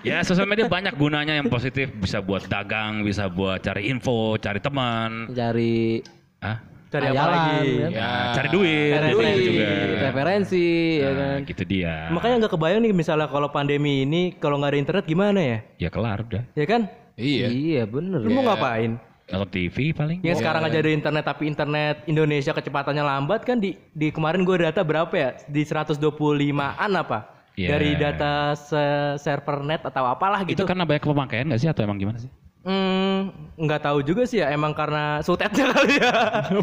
Ya 0.00 0.22
sosial 0.22 0.46
media 0.46 0.64
banyak 0.64 0.94
gunanya 0.94 1.34
yang 1.34 1.50
positif 1.50 1.90
bisa 1.92 2.22
buat 2.22 2.46
dagang, 2.46 3.02
bisa 3.02 3.26
buat 3.26 3.58
cari 3.58 3.90
info, 3.90 4.38
cari 4.38 4.62
teman, 4.62 5.26
Cari 5.34 5.98
ah, 6.38 6.62
Cari 6.88 7.04
apa 7.04 7.12
Hayalan, 7.12 7.34
lagi? 7.36 7.68
kan? 7.76 7.90
ya 7.92 8.10
cari 8.32 8.48
duit, 8.48 8.92
Cari 8.96 9.10
duit, 9.12 9.36
juga. 9.44 9.68
referensi, 10.00 10.68
ya 10.96 11.10
Nah, 11.10 11.12
kan. 11.12 11.38
gitu 11.44 11.62
dia. 11.66 11.94
Makanya 12.08 12.34
nggak 12.40 12.52
kebayang 12.54 12.80
nih 12.80 12.92
misalnya 12.96 13.26
kalau 13.28 13.48
pandemi 13.50 14.06
ini 14.06 14.32
kalau 14.38 14.56
nggak 14.56 14.72
ada 14.72 14.80
internet 14.80 15.04
gimana 15.04 15.36
ya? 15.42 15.58
ya 15.76 15.88
kelar 15.90 16.24
udah. 16.24 16.42
Ya 16.56 16.64
kan? 16.64 16.88
Iya. 17.18 17.46
Iya 17.50 17.82
bener. 17.84 18.22
Lu 18.22 18.30
mau 18.32 18.46
ngapain? 18.46 18.96
Nonton 19.28 19.48
TV 19.52 19.92
paling. 19.92 20.24
Yang 20.24 20.40
sekarang 20.40 20.64
aja 20.64 20.80
ada 20.80 20.88
internet 20.88 21.24
tapi 21.28 21.44
internet 21.44 22.00
Indonesia 22.08 22.48
kecepatannya 22.50 23.04
lambat 23.04 23.44
kan 23.44 23.60
di 23.60 23.76
di 23.92 24.08
kemarin 24.08 24.40
gue 24.40 24.56
data 24.56 24.80
berapa 24.80 25.12
ya? 25.12 25.36
Di 25.44 25.68
125-an 25.68 26.90
apa? 26.96 27.28
Iya. 27.52 27.76
Dari 27.76 27.90
data 27.98 28.56
se- 28.56 29.20
server 29.20 29.60
net 29.60 29.84
atau 29.84 30.08
apalah 30.08 30.40
Itu 30.46 30.56
gitu. 30.56 30.64
karena 30.64 30.88
banyak 30.88 31.04
pemakaian 31.04 31.44
nggak 31.44 31.60
sih 31.60 31.68
atau 31.68 31.84
emang 31.84 32.00
gimana 32.00 32.16
sih? 32.16 32.30
Hmm, 32.64 33.32
nggak 33.56 33.80
tahu 33.84 34.00
juga 34.00 34.24
sih 34.24 34.40
ya. 34.40 34.48
Emang 34.48 34.72
karena 34.72 35.20
sutetnya 35.20 35.68
kali 35.76 36.00
ya. 36.00 36.12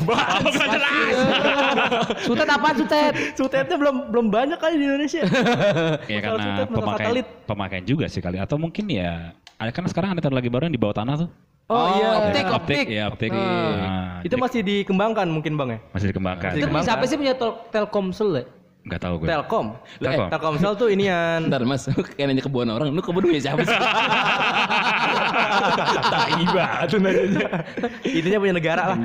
Sutet 2.25 2.49
apa 2.49 2.67
sutet? 2.73 3.13
sutetnya 3.37 3.77
belum 3.77 4.09
belum 4.09 4.27
banyak 4.33 4.57
kali 4.57 4.81
di 4.81 4.85
Indonesia. 4.89 5.21
Ya 6.09 6.17
karena 6.17 6.65
pemakaian, 6.65 6.97
satelit. 6.97 7.27
pemakaian 7.45 7.85
juga 7.85 8.05
sih 8.09 8.25
kali. 8.25 8.41
Atau 8.41 8.57
mungkin 8.57 8.89
ya, 8.89 9.37
ada 9.61 9.69
kan 9.69 9.85
sekarang 9.85 10.17
ada 10.17 10.21
teknologi 10.23 10.49
baru 10.49 10.65
yang 10.65 10.73
di 10.73 10.81
bawah 10.81 10.97
tanah 10.97 11.15
tuh. 11.25 11.29
Oh, 11.65 11.97
iya. 11.97 12.09
optik, 12.21 12.43
Ya, 12.43 12.53
optik. 12.53 12.85
ya 12.85 13.03
optik. 13.09 13.29
Nah, 13.33 13.41
Nah, 13.41 14.21
itu 14.21 14.29
jadi 14.29 14.37
masih 14.37 14.61
dikembangkan 14.61 15.25
mungkin 15.25 15.57
bang 15.57 15.69
ya? 15.73 15.79
masih 15.91 16.07
dikembangkan. 16.13 16.45
Masih 16.45 16.53
Itu 16.53 16.61
Dikembangkan. 16.61 16.89
siapa 16.93 17.03
sih 17.09 17.17
punya 17.17 17.33
tel 17.33 17.51
Telkomsel 17.73 18.29
ya? 18.31 18.43
Nggak 18.85 19.01
tahu 19.01 19.13
gue. 19.17 19.25
Telkom. 19.25 19.65
Telkom. 19.97 20.25
Eh, 20.25 20.29
Telkomsel 20.29 20.71
tuh 20.77 20.87
inian. 20.93 21.41
Bentar 21.49 21.65
mas, 21.65 21.89
kayak 22.13 22.25
nanya 22.29 22.43
kebun 22.45 22.69
orang, 22.69 22.93
lu 22.93 23.01
kebun 23.01 23.25
punya 23.25 23.41
siapa 23.41 23.65
sih? 23.65 23.73
Tai 26.13 26.43
banget 26.45 26.87
tuh 26.87 26.99
nanyanya. 27.01 27.47
Intinya 28.17 28.37
punya 28.37 28.53
negara 28.53 28.81
lah. 28.93 28.97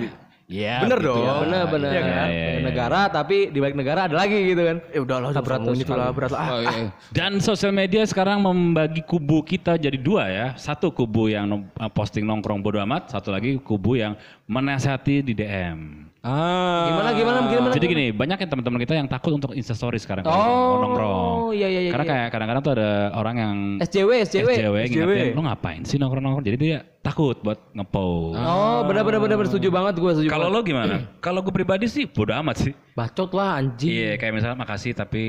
Iya. 0.50 0.82
Bener 0.82 0.98
begitu 0.98 1.14
dong. 1.14 1.22
ya. 1.22 1.34
bener 1.46 1.64
bener. 1.70 1.90
Iya 1.94 2.02
kan? 2.02 2.26
Iya, 2.26 2.48
iya, 2.50 2.60
Negara 2.66 3.00
tapi 3.06 3.36
di 3.54 3.58
balik 3.62 3.76
negara 3.78 4.00
ada 4.10 4.16
lagi 4.18 4.38
gitu 4.50 4.62
kan. 4.66 4.76
Ya 4.90 5.00
udahlah, 5.06 5.30
berat 5.30 5.62
berat 5.62 5.78
ini 5.78 5.84
lah 5.86 6.10
berat 6.10 6.32
lah. 6.34 6.46
Oh, 6.50 6.60
iya. 6.66 6.90
Dan 7.14 7.38
sosial 7.38 7.70
media 7.70 8.02
sekarang 8.02 8.42
membagi 8.42 9.06
kubu 9.06 9.46
kita 9.46 9.78
jadi 9.78 9.94
dua 9.94 10.26
ya. 10.26 10.46
Satu 10.58 10.90
kubu 10.90 11.30
yang 11.30 11.70
posting 11.94 12.26
nongkrong 12.26 12.58
bodo 12.58 12.82
amat, 12.82 13.14
satu 13.14 13.30
lagi 13.30 13.62
kubu 13.62 13.94
yang 13.94 14.18
menasihati 14.50 15.22
di 15.22 15.32
DM. 15.38 16.09
Ah. 16.20 16.84
Gimana 16.86 17.10
gimana 17.12 17.38
gimana? 17.48 17.72
Jadi 17.72 17.86
gini, 17.86 18.06
banyak 18.12 18.36
yang 18.36 18.50
teman-teman 18.52 18.78
kita 18.78 18.92
yang 18.92 19.08
takut 19.08 19.32
untuk 19.32 19.50
instastory 19.52 19.96
sekarang 19.96 20.20
kalau 20.20 20.36
Oh, 20.36 20.44
mau 20.44 20.78
nongkrong. 20.82 21.36
iya, 21.52 21.66
iya, 21.66 21.80
iya, 21.80 21.90
Karena 21.90 22.04
iya. 22.04 22.12
kayak 22.12 22.26
kadang-kadang 22.28 22.62
tuh 22.62 22.72
ada 22.76 22.90
orang 23.14 23.34
yang 23.34 23.54
SJW 23.80 24.10
SJW. 24.22 24.48
SJW 24.52 24.76
SJW. 24.86 25.12
lu 25.32 25.42
ngapain 25.42 25.80
sih 25.82 25.96
nongkrong-nongkrong? 25.96 26.44
Jadi 26.44 26.56
dia 26.56 26.76
takut 27.00 27.40
buat 27.40 27.56
ngepost. 27.72 28.36
Oh 28.36 28.84
benar 28.84 29.02
benar 29.02 29.18
benar 29.18 29.48
setuju 29.48 29.68
banget 29.68 29.94
gue 29.96 30.10
setuju. 30.14 30.28
Kalau 30.28 30.46
lo 30.46 30.60
gimana? 30.60 31.08
Kalau 31.18 31.40
gue 31.40 31.50
pribadi 31.50 31.88
sih 31.88 32.04
bodo 32.04 32.36
amat 32.36 32.56
sih. 32.60 32.72
bacot 32.92 33.32
lah 33.32 33.56
anjing. 33.56 33.88
Iya, 33.88 34.12
kayak 34.14 34.32
misalnya 34.36 34.58
makasih 34.58 34.92
tapi 34.92 35.24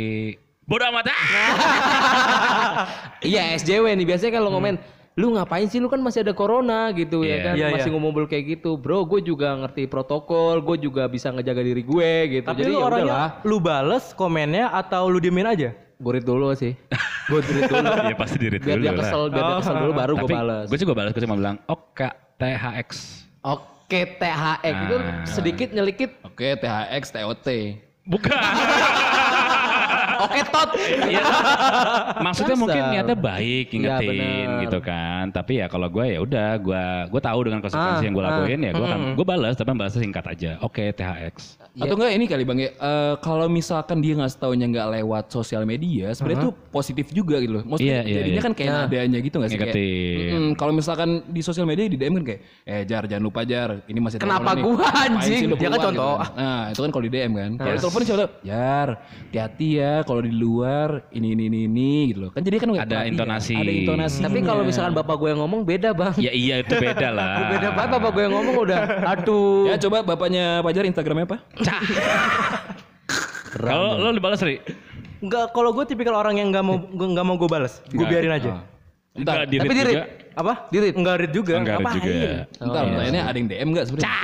bodo 0.62 0.84
amat 0.86 1.08
ah. 1.08 1.16
Iya 3.32 3.56
SJW 3.56 3.96
nih 3.96 4.06
biasanya 4.06 4.34
kalau 4.34 4.52
ngomen 4.52 4.76
lu 5.14 5.36
ngapain 5.36 5.68
sih 5.68 5.78
lu 5.78 5.86
kan 5.86 6.00
masih 6.00 6.22
ada 6.22 6.32
corona 6.32 6.88
gitu 6.92 7.22
Iya. 7.22 7.30
ya 7.30 7.38
kan 7.42 7.54
Iya, 7.54 7.68
masih 7.70 7.90
iya. 7.90 7.94
ngomong 7.94 8.12
kayak 8.26 8.46
gitu 8.50 8.76
bro 8.76 9.04
gue 9.04 9.20
juga 9.22 9.54
ngerti 9.56 9.84
protokol 9.86 10.60
gue 10.62 10.78
juga 10.82 11.04
bisa 11.06 11.28
ngejaga 11.30 11.60
diri 11.60 11.84
gue 11.84 12.12
gitu 12.32 12.48
Tapi 12.48 12.58
jadi 12.58 12.72
lu 12.72 12.76
ya 12.76 12.86
orangnya 12.86 13.22
lu 13.44 13.58
bales 13.58 14.12
komennya 14.14 14.72
atau 14.72 15.08
lu 15.08 15.20
diemin 15.20 15.46
aja? 15.46 15.72
gue 16.02 16.12
read 16.12 16.26
dulu 16.26 16.50
sih 16.56 16.74
gue 17.28 17.38
read 17.38 17.68
dulu 17.68 17.92
Iya 18.08 18.16
pasti 18.16 18.36
di 18.36 18.48
read 18.50 18.62
biar 18.62 18.74
dulu 18.74 18.82
dia 18.82 18.90
lah. 18.90 19.00
kesel 19.00 19.22
biar 19.28 19.44
dia 19.44 19.56
kesel 19.60 19.76
dulu 19.78 19.92
baru 19.94 20.14
gue 20.16 20.22
Tapi 20.24 20.34
balas 20.34 20.66
gue 20.66 20.80
juga 20.80 20.94
balas, 20.96 21.12
gue 21.12 21.22
cuma 21.22 21.38
bilang, 21.38 21.56
oke 21.68 22.08
THX. 22.40 22.90
oke 23.44 24.00
THX 24.18 24.76
itu 24.82 24.96
Ah. 24.98 25.26
sedikit 25.28 25.70
nyelikit 25.72 26.12
Oke, 26.24 26.56
THX, 26.56 27.04
TOT. 27.12 27.48
Bukan. 28.02 28.32
oke 30.22 30.40
tot 30.48 30.70
Iya. 31.02 31.24
Maksudnya 32.20 32.56
Kasar. 32.56 32.62
mungkin 32.62 32.82
niatnya 32.90 33.18
baik 33.18 33.66
Iya, 33.68 33.74
ngingetin 33.74 34.10
benar. 34.48 34.62
gitu 34.62 34.80
kan. 34.82 35.24
Tapi 35.30 35.54
ya 35.58 35.68
kalau 35.68 35.88
gue 35.88 36.06
ya 36.08 36.20
udah 36.20 36.50
gue 36.58 36.84
gue 37.10 37.22
tahu 37.22 37.40
dengan 37.44 37.60
konsekuensi 37.60 38.02
Ah, 38.02 38.06
yang 38.06 38.14
gue 38.14 38.24
ah. 38.24 38.30
lakuin 38.34 38.60
ya 38.62 38.72
gue 38.72 38.86
akan 38.86 39.00
gue 39.14 39.26
balas 39.26 39.54
tapi 39.56 39.70
balasnya 39.72 40.02
singkat 40.02 40.26
aja. 40.28 40.52
Oke 40.62 40.92
THX. 40.92 41.36
Atau 41.74 41.96
enggak 41.96 42.12
ini 42.12 42.26
kali 42.28 42.44
Bang 42.44 42.60
ya, 42.60 42.68
eh, 42.70 43.14
kalau 43.20 43.48
misalkan 43.48 44.00
dia 44.00 44.12
nggak 44.14 44.36
taunya 44.36 44.68
nggak 44.68 44.88
lewat 44.92 45.32
sosial 45.32 45.64
media, 45.64 46.12
sebenarnya 46.12 46.44
tuh 46.46 46.54
positif 46.68 47.08
juga 47.10 47.40
gitu 47.40 47.56
loh. 47.56 47.64
Maksudnya 47.66 48.04
Iya, 48.04 48.04
iya, 48.04 48.16
jadinya 48.20 48.36
iya. 48.36 48.44
kan 48.44 48.54
kayak 48.54 48.72
nadanya 48.76 49.20
gitu 49.22 49.36
nggak 49.40 49.50
sih 49.50 49.56
kayak. 49.58 49.76
"Mm-mm, 49.78 50.46
kalau 50.54 50.74
misalkan 50.74 51.10
di 51.26 51.40
sosial 51.40 51.64
media 51.64 51.88
di 51.88 51.96
DM 51.96 52.20
kan 52.20 52.26
kayak, 52.28 52.42
eh 52.66 52.84
Jar 52.84 53.08
jangan 53.08 53.24
lupa 53.24 53.42
Jar, 53.42 53.88
ini 53.88 54.00
masih 54.00 54.20
Kenapa 54.20 54.52
corona 54.52 54.54
nih. 54.54 54.64
gua, 54.64 54.76
Ngapain 54.76 55.12
anjing? 55.14 55.42
Dia 55.42 55.56
kan 55.56 55.60
keluar?" 55.72 55.80
contoh. 55.82 56.16
Gitu. 56.18 56.36
Nah 56.36 56.62
itu 56.68 56.80
kan 56.82 56.90
kalau 56.92 57.04
di 57.04 57.12
DM 57.14 57.32
kan. 57.34 57.52
Kalau 57.56 57.72
di 57.72 57.80
telepon 57.80 58.02
siapa 58.04 58.26
Jar 58.44 58.88
hati-hati 59.32 59.68
ya 59.72 59.81
kalau 60.08 60.22
di 60.24 60.34
luar 60.34 61.06
ini 61.12 61.34
ini 61.36 61.44
ini, 61.52 61.60
ini 61.68 61.92
gitu 62.14 62.20
loh. 62.28 62.32
Kan 62.34 62.42
jadi 62.42 62.58
kan 62.62 62.72
Ada 62.74 63.06
intonasi. 63.08 63.56
Ada 63.58 63.72
intonasi. 63.72 64.20
tapi 64.24 64.40
kalau 64.46 64.64
misalkan 64.64 64.94
bapak 64.96 65.16
gue 65.20 65.30
yang 65.34 65.42
ngomong 65.44 65.62
beda 65.68 65.90
bang 65.92 66.14
Ya 66.18 66.32
iya 66.32 66.56
itu 66.64 66.74
beda 66.78 67.10
lah. 67.12 67.36
beda 67.54 67.68
banget 67.76 67.90
bapak 68.00 68.10
gue 68.16 68.24
yang 68.26 68.34
ngomong 68.36 68.56
udah 68.64 68.80
aduh 69.06 69.70
Ya 69.70 69.76
coba 69.82 69.98
bapaknya 70.02 70.60
Pajar 70.64 70.84
Instagramnya 70.88 71.26
apa? 71.28 71.38
Kalau 73.52 74.00
lo 74.00 74.10
dibalas 74.16 74.40
Ri? 74.42 74.64
Enggak, 75.22 75.54
kalau 75.54 75.70
gue 75.76 75.86
tipikal 75.86 76.18
orang 76.18 76.40
yang 76.42 76.50
nggak 76.50 76.66
mau 76.66 76.82
nggak 76.82 77.26
mau 77.28 77.36
gue 77.38 77.50
balas. 77.52 77.84
Gue 77.94 78.10
biarin 78.10 78.34
aja. 78.34 78.66
Enggak 79.12 79.44
di 79.52 79.60
tapi 79.60 79.68
read 79.68 79.76
di 79.76 79.84
juga. 79.84 79.92
read. 79.92 80.04
Apa? 80.32 80.54
Dirit. 80.72 80.94
Enggak 80.96 81.16
read 81.20 81.34
juga. 81.36 81.54
Enggak 81.60 81.78
read 81.84 81.94
juga. 82.00 82.08
Bentar, 82.08 82.82
iya 82.82 82.90
pertanyaannya 82.96 83.22
ada 83.28 83.38
yang 83.38 83.48
DM 83.52 83.70
nggak 83.76 83.86
sebenarnya? 83.92 84.08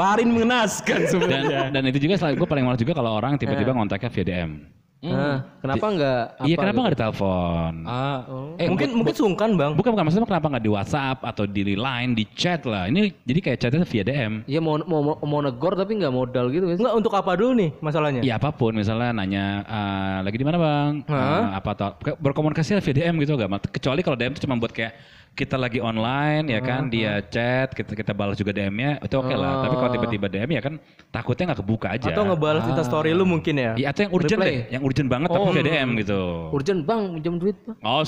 Farin 0.00 0.28
mengenaskan 0.32 0.98
Dan 0.98 1.10
sebenarnya. 1.12 1.60
dan 1.68 1.82
itu 1.84 1.98
juga 2.00 2.14
gue 2.32 2.48
paling 2.48 2.64
males 2.64 2.80
juga 2.80 2.96
kalau 2.96 3.12
orang 3.12 3.36
tiba-tiba 3.36 3.70
ngontaknya 3.70 4.08
via 4.08 4.24
DM. 4.24 4.52
Nah, 5.00 5.56
kenapa 5.64 5.86
enggak 5.88 6.22
Iya 6.44 6.52
apa 6.52 6.60
kenapa 6.60 6.76
gitu? 6.76 6.82
nggak 6.84 6.92
ditelepon? 6.92 7.72
Ah, 7.88 8.18
Eh, 8.60 8.68
mungkin 8.68 8.88
mungkin 8.92 9.14
sungkan 9.16 9.56
bang. 9.56 9.72
Bukan 9.72 9.96
bukan 9.96 10.04
maksudnya 10.04 10.28
kenapa 10.28 10.52
nggak 10.52 10.60
di 10.60 10.68
WhatsApp 10.68 11.18
atau 11.24 11.48
di 11.48 11.72
line, 11.72 12.12
di 12.12 12.28
chat 12.36 12.68
lah. 12.68 12.84
Ini 12.84 13.08
jadi 13.24 13.40
kayak 13.40 13.58
chatnya 13.58 13.88
via 13.88 14.04
DM. 14.04 14.32
Iya 14.44 14.60
mau 14.60 14.76
mau 14.84 15.00
mau, 15.00 15.16
mau 15.24 15.40
negor 15.40 15.72
tapi 15.72 15.96
nggak 15.96 16.12
modal 16.12 16.52
gitu 16.52 16.68
guys. 16.68 16.76
Enggak 16.76 16.96
untuk 17.00 17.16
apa 17.16 17.32
dulu 17.32 17.52
nih 17.56 17.70
masalahnya? 17.80 18.20
Ya 18.20 18.36
apa 18.36 18.52
pun, 18.52 18.76
misalnya 18.76 19.16
nanya 19.16 19.44
eh, 19.64 20.18
lagi 20.20 20.36
di 20.36 20.44
mana 20.44 20.58
bang, 20.60 20.92
Eh, 21.08 21.44
apa 21.56 21.70
atau 21.72 21.88
berkomunikasi 22.20 22.76
via 22.76 22.94
DM 23.00 23.24
gitu 23.24 23.40
gak? 23.40 23.72
Kecuali 23.72 24.04
kalau 24.04 24.20
DM 24.20 24.36
itu 24.36 24.44
cuma 24.44 24.60
buat 24.60 24.68
kayak 24.68 24.92
kita 25.34 25.56
lagi 25.56 25.80
online 25.80 26.52
ya 26.52 26.60
kan, 26.60 26.92
dia 26.92 27.22
chat, 27.24 27.72
kita 27.72 27.96
kita 27.96 28.12
balas 28.12 28.36
juga 28.36 28.52
DM-nya, 28.52 29.00
itu 29.00 29.14
oke 29.16 29.32
lah. 29.32 29.64
Tapi 29.64 29.74
kalau 29.78 29.90
tiba-tiba 29.96 30.26
DM 30.28 30.50
ya 30.58 30.62
kan 30.62 30.74
takutnya 31.08 31.44
nggak 31.52 31.60
kebuka 31.64 31.88
aja. 31.96 32.12
Atau 32.12 32.24
ngebalas 32.28 32.64
Insta 32.68 32.84
story 32.84 33.16
lu 33.16 33.24
mungkin 33.24 33.54
ya? 33.56 33.72
Iya 33.78 33.86
atau 33.94 34.00
yang 34.04 34.12
urgent 34.12 34.40
Reply. 34.42 34.50
deh, 34.50 34.58
yang 34.74 34.82
urgent 34.84 35.08
banget 35.08 35.28
tapi 35.32 35.48
via 35.56 35.64
DM 35.64 35.88
gitu. 36.02 36.20
Urgent 36.52 36.80
bang, 36.84 37.02
pinjam 37.16 37.34
duit 37.40 37.56
bang. 37.64 37.76
Oh, 37.80 38.02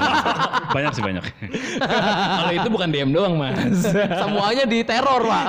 banyak 0.74 0.92
sih 0.96 1.02
banyak. 1.04 1.24
kalau 2.40 2.52
itu 2.56 2.68
bukan 2.72 2.88
DM 2.88 3.10
doang 3.12 3.34
mas. 3.36 3.84
Semuanya 4.24 4.64
di 4.64 4.78
teror 4.86 5.22
pak. 5.26 5.46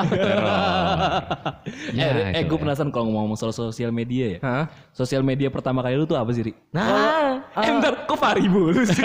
Ya, 1.96 2.12
eh, 2.12 2.38
eh 2.38 2.41
itu 2.44 2.52
gue 2.52 2.58
lah. 2.60 2.62
penasaran 2.70 2.91
kalau 2.91 3.13
ngomong 3.13 3.39
soal 3.39 3.56
sosial 3.56 3.89
media 3.96 4.38
ya. 4.38 4.39
Hah? 4.44 4.65
Sosial 4.91 5.24
media 5.24 5.48
pertama 5.48 5.80
kali 5.80 5.96
lu 5.96 6.04
tuh 6.04 6.20
apa 6.20 6.30
sih, 6.36 6.52
Ri? 6.52 6.54
Nah, 6.76 7.39
eh, 7.56 7.72
bentar, 7.72 8.04
kok 8.04 8.18
Fari 8.20 8.46
mulu 8.52 8.84
sih? 8.84 9.00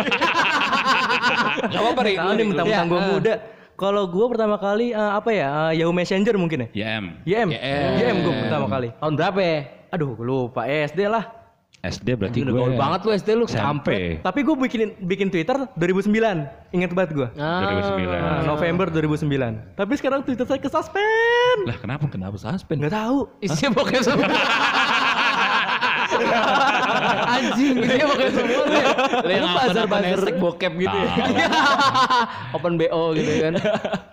Gak 1.90 1.98
apa-apa, 1.98 2.02
Ri. 2.06 2.14
Tahu 2.14 2.30
nih 2.30 2.46
mentang-mentang 2.46 2.88
gue 2.88 3.00
muda. 3.10 3.34
Kalau 3.74 4.04
gue 4.12 4.26
pertama 4.28 4.56
kali 4.60 4.92
eh, 4.92 5.12
apa 5.16 5.30
ya? 5.32 5.48
eh, 5.72 5.80
Yahoo 5.82 5.94
Messenger 5.96 6.34
mungkin 6.36 6.68
ya? 6.68 6.68
YM, 6.76 7.04
YM. 7.24 7.48
YM. 7.50 7.92
YM 7.98 8.16
gue 8.22 8.34
pertama 8.46 8.66
kali. 8.68 8.88
tahun 8.92 9.14
berapa 9.16 9.40
ya? 9.40 9.58
Aduh, 9.90 10.14
gue 10.14 10.26
lupa 10.26 10.62
SD 10.68 11.00
lah. 11.08 11.24
SD 11.80 12.12
berarti 12.12 12.44
Udah 12.44 12.52
gue 12.52 12.60
gaul 12.60 12.72
banget 12.76 13.00
lu 13.08 13.10
SD 13.16 13.28
lu. 13.40 13.44
SMP. 13.48 14.20
Tapi 14.20 14.44
gue 14.44 14.52
bikin 14.52 15.00
bikin 15.00 15.32
Twitter 15.32 15.64
2009. 15.80 16.12
Ingat 16.76 16.90
banget 16.92 17.10
gue. 17.16 17.28
Ah, 17.40 17.72
2009. 17.96 18.04
Nah, 18.04 18.40
November 18.44 18.86
2009. 18.92 19.80
Tapi 19.80 19.92
sekarang 19.96 20.20
Twitter 20.20 20.44
saya 20.44 20.60
kesuspend. 20.60 21.64
Lah 21.64 21.80
kenapa? 21.80 22.04
Kenapa 22.12 22.36
suspend? 22.36 22.84
Nggak 22.84 22.92
tahu. 23.00 23.32
Isinya 23.40 23.72
bokep 23.72 24.04
semua. 24.04 24.28
Anjing, 27.34 27.74
gitu 27.78 27.94
ya 27.94 28.06
pakai 28.10 28.28
semua 28.32 28.64
nih. 28.66 28.84
Lu 29.40 29.48
buzzer 29.54 30.34
bokep 30.36 30.72
gitu 30.76 30.96
ya. 30.96 31.12
Open 32.56 32.74
BO 32.80 33.02
gitu 33.16 33.32
kan. 33.44 33.54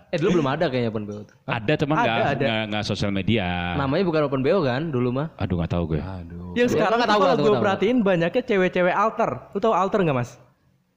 Eh 0.08 0.16
dulu 0.24 0.40
belum 0.40 0.48
ada 0.48 0.72
kayaknya 0.72 0.88
Open 0.88 1.04
BO 1.04 1.20
tuh. 1.28 1.36
Ada 1.52 1.74
cuman 1.84 1.96
Ada, 2.00 2.32
nggak 2.40 2.62
nggak 2.72 2.84
sosial 2.88 3.12
media. 3.12 3.76
Namanya 3.76 4.08
bukan 4.08 4.22
Open 4.32 4.40
BO 4.40 4.64
kan 4.64 4.88
dulu 4.88 5.12
mah. 5.12 5.28
Aduh 5.36 5.60
nggak 5.60 5.72
tahu 5.76 5.84
gue. 5.92 6.02
Yang 6.56 6.80
sekarang 6.80 7.04
nggak 7.04 7.12
tahu, 7.12 7.20
kalau 7.28 7.36
gue 7.44 7.54
perhatiin 7.60 7.98
banyaknya 8.08 8.42
cewek-cewek 8.48 8.96
alter. 8.96 9.52
Lu 9.52 9.60
tahu 9.60 9.76
alter 9.76 10.00
nggak 10.08 10.16
mas? 10.16 10.40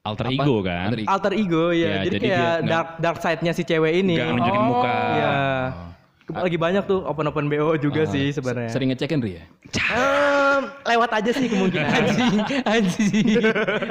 Alter 0.01 0.31
ego 0.31 0.63
kan. 0.63 0.95
Alter 0.95 0.99
ego. 1.03 1.11
Alter 1.11 1.33
ego 1.35 1.65
ya. 1.75 1.83
Ya, 1.83 1.95
jadi, 2.07 2.07
jadi 2.07 2.17
kayak 2.23 2.55
dark 2.65 2.87
dark 3.03 3.17
side-nya 3.19 3.51
si 3.51 3.67
cewek 3.67 3.99
ini. 3.99 4.15
Nggak 4.15 4.31
nunjukin 4.31 4.63
muka. 4.63 4.95
Iya. 4.95 5.31
Lagi 6.33 6.57
banyak 6.57 6.83
tuh 6.85 7.03
open 7.03 7.25
open 7.27 7.45
BO 7.47 7.75
juga 7.75 8.07
sih 8.07 8.31
sebenarnya. 8.31 8.69
Sering 8.69 8.91
ngecekin 8.91 9.19
Ri 9.19 9.31
ya? 9.37 9.43
Ehm, 9.91 10.63
lewat 10.83 11.11
aja 11.13 11.31
sih 11.31 11.47
kemungkinan. 11.47 11.89
Anjing, 11.97 12.35
anjing. 12.63 13.25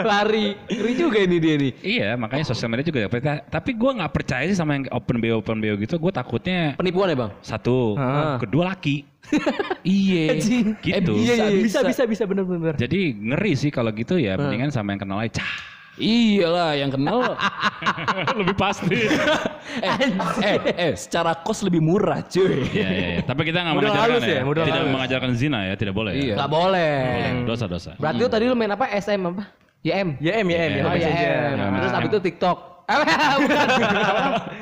Lari. 0.01 0.47
Ngeri 0.69 0.93
juga 0.95 1.19
ini 1.21 1.37
dia 1.37 1.55
nih. 1.57 1.73
Iya 1.81 2.09
makanya 2.17 2.45
sosial 2.47 2.69
media 2.69 2.85
juga. 2.85 3.07
Tapi 3.47 3.71
gue 3.73 3.91
nggak 4.01 4.13
percaya 4.13 4.45
sih 4.47 4.57
sama 4.57 4.77
yang 4.77 4.85
open 4.91 5.21
BO 5.21 5.41
open 5.41 5.61
BO 5.61 5.75
gitu. 5.79 5.97
Gue 5.97 6.13
takutnya 6.13 6.75
Penipuan 6.77 7.13
ya, 7.13 7.17
Bang? 7.17 7.31
satu, 7.41 7.97
Ah. 7.97 8.37
kedua 8.41 8.73
laki. 8.73 9.05
Iya. 9.81 10.37
Gitu. 10.37 11.13
Iya, 11.17 11.35
iya, 11.49 11.63
bisa, 11.63 11.81
bisa, 11.81 12.05
bisa, 12.05 12.23
bener-bener. 12.29 12.77
Jadi 12.77 13.17
ngeri 13.17 13.53
sih 13.57 13.73
kalau 13.73 13.89
gitu 13.97 14.21
ya. 14.21 14.37
Mendingan 14.37 14.69
sama 14.69 14.93
yang 14.93 15.01
kenal 15.01 15.17
aja. 15.17 15.41
Iyalah 16.01 16.73
yang 16.75 16.91
kenal. 16.91 17.37
Lebih 18.41 18.57
pasti. 18.57 18.97
eh, 19.87 19.97
eh, 20.41 20.57
eh, 20.75 20.93
secara 20.97 21.37
kos 21.37 21.61
lebih 21.63 21.79
murah 21.85 22.25
cuy. 22.25 22.65
Iya, 22.73 22.89
iya, 22.89 23.09
iya. 23.15 23.21
Tapi 23.23 23.45
kita 23.45 23.61
nggak 23.63 23.75
mengajarkan 23.77 24.21
ya. 24.25 24.41
ya, 24.41 24.43
Tidak 24.43 24.67
halus. 24.67 24.91
mengajarkan 24.97 25.31
zina 25.37 25.59
ya. 25.69 25.75
Tidak 25.77 25.95
boleh 25.95 26.13
Iya. 26.17 26.35
ya. 26.35 26.37
Gak 26.41 26.51
boleh. 26.51 26.95
Boleh. 27.05 27.45
Dosa-dosa. 27.47 27.91
Berarti 28.01 28.21
lu 28.25 28.29
tadi 28.33 28.45
lu 28.49 28.57
main 28.57 28.73
apa? 28.73 28.89
SM 28.91 29.21
apa? 29.21 29.45
YM. 29.81 30.09
YM, 30.21 30.47
YM, 30.49 30.71
Iya. 30.77 30.83
Oh, 30.85 30.93
YM. 30.97 31.57
YM. 31.57 31.73
Terus 31.81 31.93
abis 31.97 32.09
itu 32.13 32.19
TikTok. 32.21 32.59
Apa? 32.91 33.13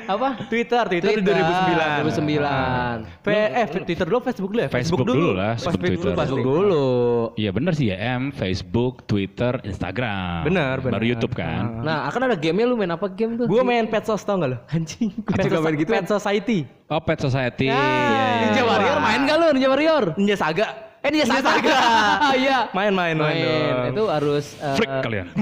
Apa? 0.09 0.29
Twitter, 0.49 0.83
Twitter, 0.85 1.09
di 1.17 1.23
2009. 1.25 2.05
2009. 2.05 3.25
P 3.25 3.27
eh 3.29 3.65
Twitter 3.69 4.05
dulu, 4.05 4.19
Facebook 4.21 4.49
dulu 4.53 4.61
ya? 4.61 4.69
Facebook 4.69 5.01
dulu 5.05 5.29
lah, 5.33 5.53
sebelum 5.57 5.81
Twitter. 5.81 6.11
pasti. 6.13 6.19
Facebook 6.33 6.45
dulu. 6.45 6.87
Iya 7.37 7.49
bener 7.53 7.73
sih 7.73 7.87
ya. 7.93 7.97
M, 8.17 8.29
Facebook, 8.33 9.05
Twitter, 9.09 9.57
Instagram. 9.65 10.45
Bener, 10.45 10.75
bener. 10.81 10.93
Baru 10.97 11.05
YouTube 11.05 11.33
kan. 11.33 11.81
Nah, 11.81 12.05
akan 12.09 12.29
ada 12.29 12.35
gamenya 12.37 12.69
lu 12.69 12.75
main 12.77 12.91
apa 12.93 13.09
game 13.09 13.37
tuh? 13.37 13.45
Gue 13.49 13.61
main 13.65 13.85
Pet 13.89 14.05
tau 14.05 14.17
gak 14.17 14.49
lo? 14.49 14.57
anjing. 14.69 15.09
Pet, 15.25 15.45
Juga 15.45 15.59
main 15.61 15.75
gitu. 15.77 15.89
Pet 15.89 16.05
Society. 16.05 16.65
Oh 16.89 17.01
Pet 17.01 17.19
Society. 17.21 17.69
Iya. 17.69 18.49
Ninja 18.49 18.63
Warrior 18.65 18.97
main 19.01 19.21
gak 19.25 19.37
lu 19.37 19.47
Ninja 19.53 19.69
Warrior? 19.69 20.03
Ninja 20.17 20.35
Saga. 20.37 20.88
Eh 20.99 21.09
Ninja 21.09 21.31
Saga. 21.31 21.79
Iya. 22.39 22.67
Main, 22.75 22.91
main, 22.91 23.15
main. 23.15 23.35
Main. 23.39 23.71
dong. 23.71 23.87
Itu 23.95 24.03
harus 24.11 24.45
eh, 24.59 24.75
Freak 24.75 24.91
kalian. 24.99 25.27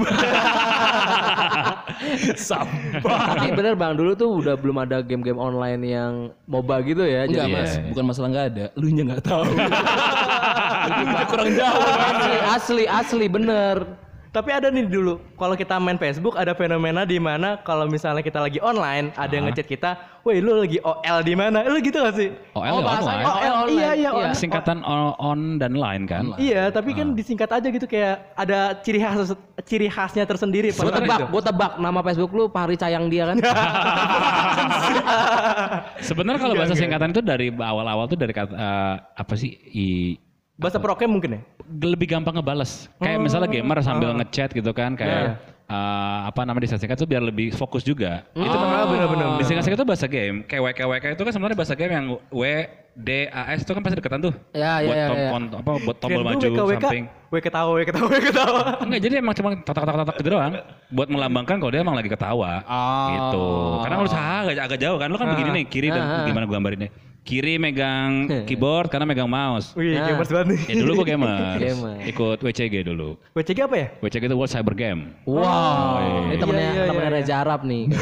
Tapi 3.02 3.48
bener 3.52 3.74
Bang, 3.74 3.98
dulu 3.98 4.14
tuh 4.14 4.30
udah 4.38 4.54
belum 4.54 4.78
ada 4.78 5.02
game-game 5.02 5.36
online 5.36 5.82
yang 5.82 6.12
MOBA 6.46 6.76
gitu 6.86 7.02
ya. 7.02 7.26
Enggak 7.26 7.46
Jadi 7.46 7.54
mas, 7.54 7.72
Iya. 7.74 7.82
bukan 7.90 8.04
masalah 8.06 8.28
nggak 8.30 8.46
ada, 8.54 8.64
lu 8.78 8.86
nya 8.90 9.02
nggak 9.04 9.22
tahu. 9.26 9.44
Kurang 11.30 11.50
jauh. 11.52 11.82
asli, 12.06 12.36
asli, 12.46 12.84
asli 12.86 13.26
bener. 13.26 13.76
Tapi 14.28 14.52
ada 14.52 14.68
nih 14.68 14.84
dulu, 14.84 15.16
kalau 15.40 15.56
kita 15.56 15.80
main 15.80 15.96
Facebook 15.96 16.36
ada 16.36 16.52
fenomena 16.52 17.08
di 17.08 17.16
mana 17.16 17.56
kalau 17.64 17.88
misalnya 17.88 18.20
kita 18.20 18.44
lagi 18.44 18.60
online, 18.60 19.08
ada 19.16 19.32
yang 19.32 19.48
ngechat 19.48 19.64
kita, 19.64 19.96
"Woi, 20.20 20.44
lu 20.44 20.60
lagi 20.60 20.76
OL 20.84 21.18
di 21.24 21.32
mana?" 21.32 21.64
Lu 21.64 21.80
gitu 21.80 21.96
gak 21.96 22.12
sih? 22.12 22.28
OL 22.52 22.60
Oh, 22.60 22.80
ya 22.80 22.84
bahasanya 22.84 23.24
online. 23.24 23.24
OL, 23.24 23.54
online. 23.64 23.72
iya, 23.72 23.90
iya, 23.96 24.10
Iya. 24.12 24.30
Singkatan 24.36 24.84
on, 24.84 25.16
on 25.16 25.40
dan 25.56 25.72
line 25.74 26.04
kan. 26.04 26.36
Iya, 26.36 26.68
tapi 26.68 26.92
kan 26.92 27.16
disingkat 27.16 27.48
aja 27.48 27.68
gitu 27.68 27.88
kayak 27.88 28.36
ada 28.36 28.76
ciri 28.84 29.00
khas 29.00 29.32
ciri 29.64 29.88
khasnya 29.88 30.28
tersendiri 30.28 30.70
Gue 30.70 30.86
pada 30.86 31.00
tebak, 31.00 31.18
itu. 31.18 31.26
gue 31.32 31.42
tebak 31.42 31.72
nama 31.80 32.00
Facebook 32.04 32.32
lu 32.36 32.44
Pahri 32.52 32.76
Cayang 32.76 33.08
dia 33.08 33.32
kan. 33.32 33.36
Sebenarnya 36.04 36.40
kalau 36.40 36.54
bahasa 36.54 36.74
singkatan 36.76 37.10
itu 37.10 37.22
dari 37.24 37.48
awal-awal 37.50 38.04
tuh 38.06 38.18
dari 38.18 38.32
kata 38.32 38.52
eh, 38.52 38.94
apa 39.16 39.34
sih? 39.34 39.50
I, 39.72 39.86
Bahasa 40.58 40.82
prokem 40.82 41.06
mungkin 41.06 41.38
ya? 41.38 41.40
lebih 41.70 42.10
gampang 42.10 42.34
ngebales. 42.34 42.90
Kayak 42.98 43.18
misalnya 43.22 43.46
gamer 43.46 43.78
sambil 43.78 44.10
ngechat 44.10 44.50
gitu 44.50 44.74
kan, 44.74 44.98
kayak 44.98 45.38
eh, 45.68 46.18
apa 46.26 46.40
namanya 46.42 46.66
disingkat 46.66 46.98
itu 46.98 47.06
biar 47.06 47.22
lebih 47.22 47.54
fokus 47.54 47.86
juga. 47.86 48.26
Itu 48.34 48.42
Ah, 48.42 48.88
benar-benar. 48.88 49.38
disingkat 49.38 49.70
itu 49.70 49.86
bahasa 49.86 50.10
game. 50.10 50.42
Kayak 50.42 50.74
WKWK 50.74 51.04
itu 51.14 51.22
kan 51.22 51.32
sebenarnya 51.32 51.58
bahasa 51.60 51.74
game 51.78 51.92
yang 51.94 52.06
W 52.32 52.42
D 52.98 53.30
A 53.30 53.54
S 53.54 53.62
itu 53.62 53.70
kan 53.70 53.78
pasti 53.78 54.02
deketan 54.02 54.18
tuh. 54.18 54.34
Ya, 54.50 54.82
ya, 54.82 54.88
buat 54.90 54.96
ya, 54.98 55.06
tom- 55.06 55.20
ya. 55.22 55.30
on- 55.30 55.52
apa 55.54 55.70
buat 55.78 55.96
tombol 56.02 56.22
maju 56.26 56.42
WKWK, 56.42 56.82
samping. 56.82 57.04
W 57.06 57.34
ketawa, 57.38 57.70
W 57.70 57.80
ketawa, 57.86 58.06
W 58.10 58.16
ketawa. 58.18 58.60
Enggak, 58.88 59.00
jadi 59.06 59.14
emang 59.22 59.34
cuma 59.38 59.48
tatak-tatak 59.62 60.14
gitu 60.18 60.28
doang 60.34 60.52
buat 60.90 61.06
melambangkan 61.06 61.56
kalau 61.62 61.70
dia 61.70 61.84
emang 61.84 61.94
lagi 61.94 62.10
ketawa. 62.10 62.64
Gitu. 63.14 63.46
Karena 63.86 63.94
lu 63.94 64.06
usaha 64.10 64.34
agak, 64.42 64.54
agak 64.66 64.78
jauh 64.82 64.98
kan. 64.98 65.06
Lu 65.06 65.18
kan 65.20 65.26
begini 65.30 65.62
nih, 65.62 65.64
kiri 65.70 65.88
dan 65.94 66.02
Ah. 66.02 66.26
gimana 66.26 66.48
gua 66.50 66.58
gambarinnya. 66.58 66.90
Kiri 67.28 67.60
megang 67.60 68.24
keyboard, 68.48 68.88
karena 68.88 69.04
megang 69.04 69.28
mouse. 69.28 69.76
Wih, 69.76 70.00
Nah. 70.00 70.08
gamers 70.08 70.32
banget 70.32 70.46
nih. 70.56 70.60
Ya 70.64 70.74
dulu 70.80 70.92
gua 70.96 71.06
gamers. 71.06 71.60
Gamers. 71.68 72.00
Ikut 72.08 72.38
WCG 72.40 72.74
dulu. 72.88 73.20
WCG 73.36 73.58
apa 73.68 73.76
ya? 73.76 73.86
WCG 74.00 74.24
itu 74.24 74.36
World 74.36 74.48
Cyber 74.48 74.72
Game. 74.72 75.12
Wow. 75.28 76.32
Ini 76.32 76.40
temennya 76.40 76.64
Iya, 76.64 76.72
iya, 76.72 76.88
temennya 76.88 77.10
iya, 77.12 77.18
Reza 77.20 77.34
Arab 77.36 77.60
nih. 77.68 77.84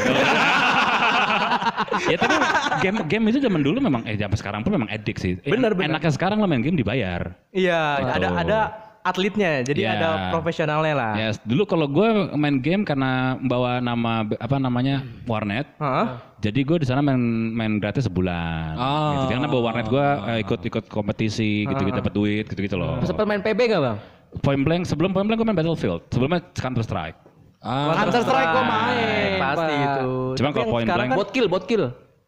ya 2.07 2.15
tapi 2.15 2.35
game 2.79 2.97
game 3.09 3.23
itu 3.29 3.39
zaman 3.41 3.61
dulu 3.65 3.77
memang 3.81 4.01
eh 4.05 4.15
sampai 4.15 4.37
sekarang 4.37 4.61
pun 4.63 4.71
memang 4.71 4.87
edik 4.87 5.17
sih. 5.19 5.35
Bener, 5.43 5.75
bener. 5.75 5.97
Enaknya 5.97 6.11
sekarang 6.13 6.37
lo 6.39 6.47
main 6.47 6.63
game 6.63 6.77
dibayar. 6.77 7.35
Iya, 7.51 7.81
ada 8.15 8.27
Betul. 8.31 8.37
ada 8.39 8.59
atletnya, 9.07 9.51
jadi 9.61 9.79
Iya. 9.79 9.91
ada 9.93 10.09
profesionalnya 10.29 10.93
lah. 10.93 11.11
Ya, 11.13 11.27
dulu 11.41 11.63
kalau 11.63 11.87
gue 11.87 12.07
main 12.33 12.57
game 12.57 12.81
karena 12.81 13.11
membawa 13.35 13.79
nama 13.79 14.11
apa 14.27 14.55
namanya 14.57 14.99
warnet, 15.23 15.65
Hah? 15.77 16.19
Jadi 16.37 16.61
gue 16.61 16.77
di 16.77 16.85
sana 16.85 16.99
main 16.99 17.17
main 17.49 17.77
gratis 17.77 18.05
sebulan. 18.05 18.75
Ah. 18.75 19.25
Gitu. 19.25 19.33
Karena 19.33 19.47
bawa 19.47 19.61
warnet 19.65 19.87
gue 19.87 20.05
eh, 20.27 20.39
ikut 20.39 20.61
ikut 20.61 20.85
kompetisi 20.87 21.65
gitu 21.65 21.81
gitu 21.81 21.97
dapat 21.97 22.13
duit 22.13 22.45
gitu 22.45 22.61
gitu 22.61 22.75
loh. 22.75 23.01
Sempet 23.01 23.23
main 23.23 23.39
PB 23.39 23.59
gak 23.67 23.81
bang? 23.81 23.97
Point 24.37 24.61
blank 24.61 24.83
sebelum 24.83 25.09
point 25.09 25.25
blank 25.25 25.39
gue 25.39 25.47
main 25.47 25.55
Battlefield. 25.55 26.05
Sebelumnya 26.09 26.43
Counter 26.53 26.81
Strike. 26.81 27.17
Ah, 27.59 27.97
Counter 27.97 28.21
Strike 28.21 28.49
gua 28.49 28.63
main. 28.63 29.39
Pasti 29.39 29.73
Pak. 29.73 29.81
itu. 29.81 30.09
Cuma 30.35 30.47
Tapi 30.47 30.55
kalau 30.55 30.67
point 30.69 30.85
sekarang 30.85 30.99
blank- 30.99 31.11
kan- 31.11 31.19
Bot 31.19 31.29
kill, 31.31 31.47
bot 31.47 31.65
kill. 31.65 31.83